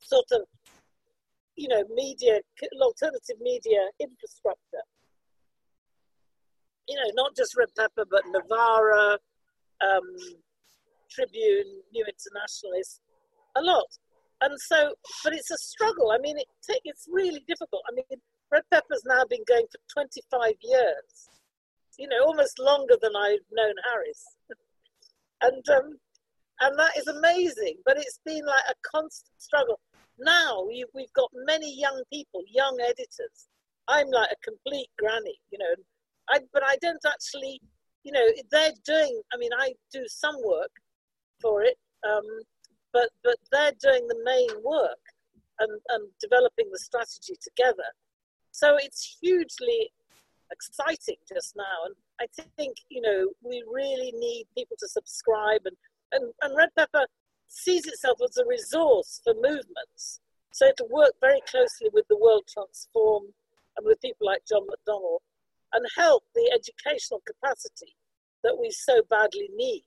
[0.00, 0.42] sort of,
[1.56, 2.40] you know, media,
[2.82, 4.84] alternative media infrastructure.
[6.90, 9.16] You know, not just Red Pepper, but Novara.
[9.80, 10.04] Um,
[11.10, 13.00] Tribune, New Internationalist,
[13.56, 13.86] a lot.
[14.40, 16.12] And so, but it's a struggle.
[16.12, 17.82] I mean, it take, it's really difficult.
[17.90, 18.20] I mean,
[18.50, 21.28] Red Pepper's now been going for 25 years,
[21.98, 24.24] you know, almost longer than I've known Haris.
[25.42, 25.98] and, um,
[26.60, 29.80] and that is amazing, but it's been like a constant struggle.
[30.18, 33.48] Now we, we've got many young people, young editors,
[33.88, 35.74] I'm like a complete granny, you know.
[36.30, 37.60] I but I don't actually,
[38.04, 39.20] you know, they're doing.
[39.32, 40.70] I mean, I do some work
[41.40, 41.76] for it,
[42.08, 42.24] um,
[42.92, 45.04] but but they're doing the main work
[45.58, 47.90] and, and developing the strategy together.
[48.52, 49.90] So it's hugely
[50.52, 52.26] exciting just now, and I
[52.56, 55.76] think you know we really need people to subscribe and
[56.12, 57.06] and, and Red Pepper
[57.48, 60.20] sees itself as a resource for movements.
[60.52, 63.24] So to work very closely with the World Transform
[63.76, 65.18] and with people like John McDonnell
[65.72, 67.94] and help the educational capacity
[68.42, 69.84] that we so badly need.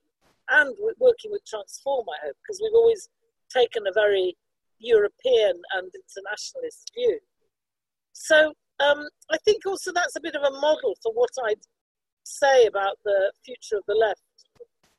[0.50, 3.10] And working with Transform, I hope, because we've always
[3.50, 4.36] taken a very
[4.80, 7.20] European and internationalist view.
[8.12, 11.64] So um, I think also that's a bit of a model for what I'd
[12.24, 14.22] say about the future of the left.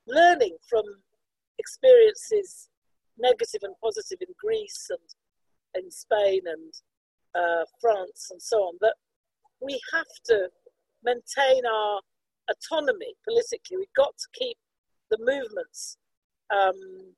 [0.07, 0.85] Learning from
[1.59, 2.69] experiences,
[3.19, 6.73] negative and positive, in Greece and in Spain and
[7.35, 8.95] uh, France and so on, that
[9.61, 10.49] we have to
[11.05, 12.01] maintain our
[12.51, 13.77] autonomy politically.
[13.79, 14.57] We've got to keep
[15.11, 15.97] the movements
[16.53, 17.15] um,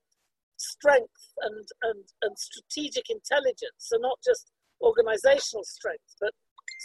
[0.56, 4.50] strength and, and, and strategic intelligence, so not just
[4.82, 6.32] organizational strength, but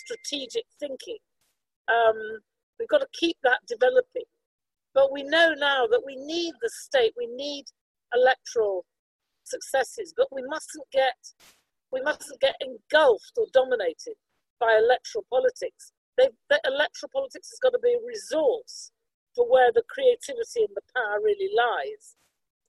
[0.05, 1.17] strategic thinking.
[1.87, 2.39] Um,
[2.79, 4.29] we've got to keep that developing.
[4.93, 7.65] But we know now that we need the state, we need
[8.13, 8.85] electoral
[9.43, 11.15] successes, but we mustn't get
[11.91, 14.15] we mustn't get engulfed or dominated
[14.59, 15.91] by electoral politics.
[16.21, 18.91] They, the electoral politics has got to be a resource
[19.33, 22.15] for where the creativity and the power really lies,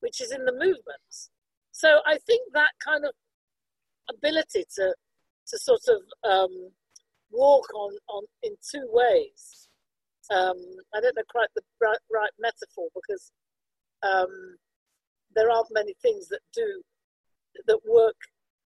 [0.00, 1.28] which is in the movements.
[1.72, 3.12] So I think that kind of
[4.08, 4.94] ability to
[5.48, 6.70] to sort of um,
[7.30, 9.68] walk on, on in two ways.
[10.30, 10.56] Um,
[10.94, 13.32] I don't know quite the right, right metaphor because
[14.02, 14.56] um,
[15.34, 16.82] there aren't many things that do
[17.66, 18.16] that work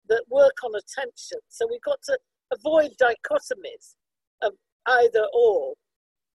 [0.08, 1.38] that work on attention.
[1.48, 2.18] So we've got to
[2.52, 3.96] avoid dichotomies
[4.42, 4.52] of
[4.86, 5.74] either or.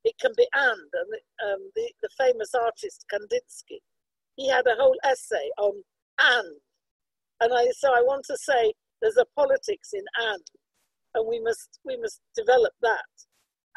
[0.05, 0.91] It can be and.
[0.93, 3.79] And um, the, the famous artist Kandinsky,
[4.37, 5.83] he had a whole essay on
[6.21, 6.57] and.
[7.41, 10.43] And I, so I want to say there's a politics in and,
[11.15, 13.09] and we must we must develop that.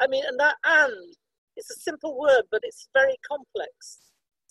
[0.00, 1.16] I mean, and that and
[1.56, 4.00] it's a simple word, but it's very complex.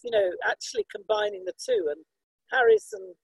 [0.04, 2.04] You know, actually combining the two, and
[2.52, 3.16] Haris and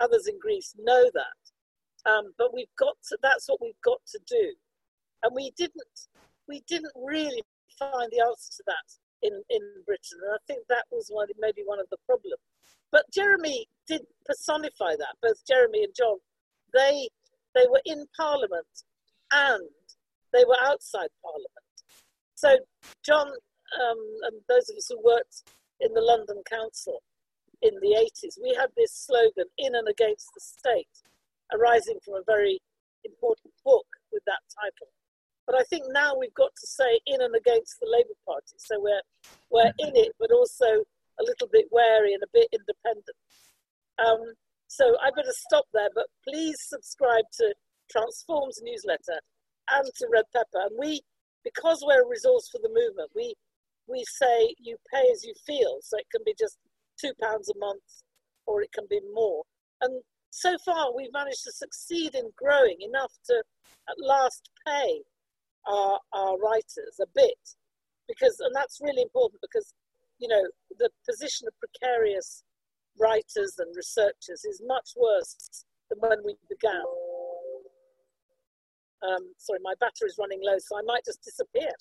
[0.00, 2.10] others in Greece know that.
[2.10, 4.54] Um, but we've got to, that's what we've got to do.
[5.22, 6.08] And we didn't,
[6.50, 7.42] we didn't really
[7.78, 8.88] find the answer to that
[9.22, 10.18] in, in Britain.
[10.26, 12.42] And I think that was one, maybe one of the problems.
[12.90, 16.18] But Jeremy did personify that, both Jeremy and John.
[16.74, 17.08] They,
[17.54, 18.66] they were in Parliament
[19.32, 19.62] and
[20.32, 21.66] they were outside Parliament.
[22.34, 22.58] So
[23.06, 23.30] John
[23.78, 25.46] um, and those of us who worked
[25.80, 27.02] in the London Council
[27.62, 30.88] in the 80s, we had this slogan, in and against the state
[31.54, 32.58] arising from a very
[33.04, 34.90] important book with that title.
[35.46, 38.56] But I think now we've got to say in and against the Labour Party.
[38.58, 39.02] So we're,
[39.50, 40.84] we're in it, but also
[41.18, 43.18] a little bit wary and a bit independent.
[43.98, 44.34] Um,
[44.68, 47.54] so I better stop there, but please subscribe to
[47.90, 49.18] Transform's newsletter
[49.70, 50.66] and to Red Pepper.
[50.70, 51.02] And we,
[51.42, 53.34] because we're a resource for the movement, we,
[53.88, 55.78] we say you pay as you feel.
[55.82, 56.58] So it can be just
[57.00, 57.82] two pounds a month
[58.46, 59.42] or it can be more.
[59.80, 63.42] And so far we've managed to succeed in growing enough to
[63.88, 65.02] at last pay
[65.66, 67.38] our, our writers a bit
[68.08, 69.74] because and that's really important because
[70.18, 70.42] you know
[70.78, 72.44] the position of precarious
[72.98, 76.82] writers and researchers is much worse than when we began.
[79.02, 81.72] Um, sorry my battery is running low so i might just disappear.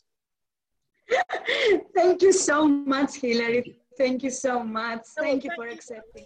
[1.96, 3.76] Thank you so much hilary.
[3.98, 5.02] Thank you so much.
[5.18, 6.26] Thank you for accepting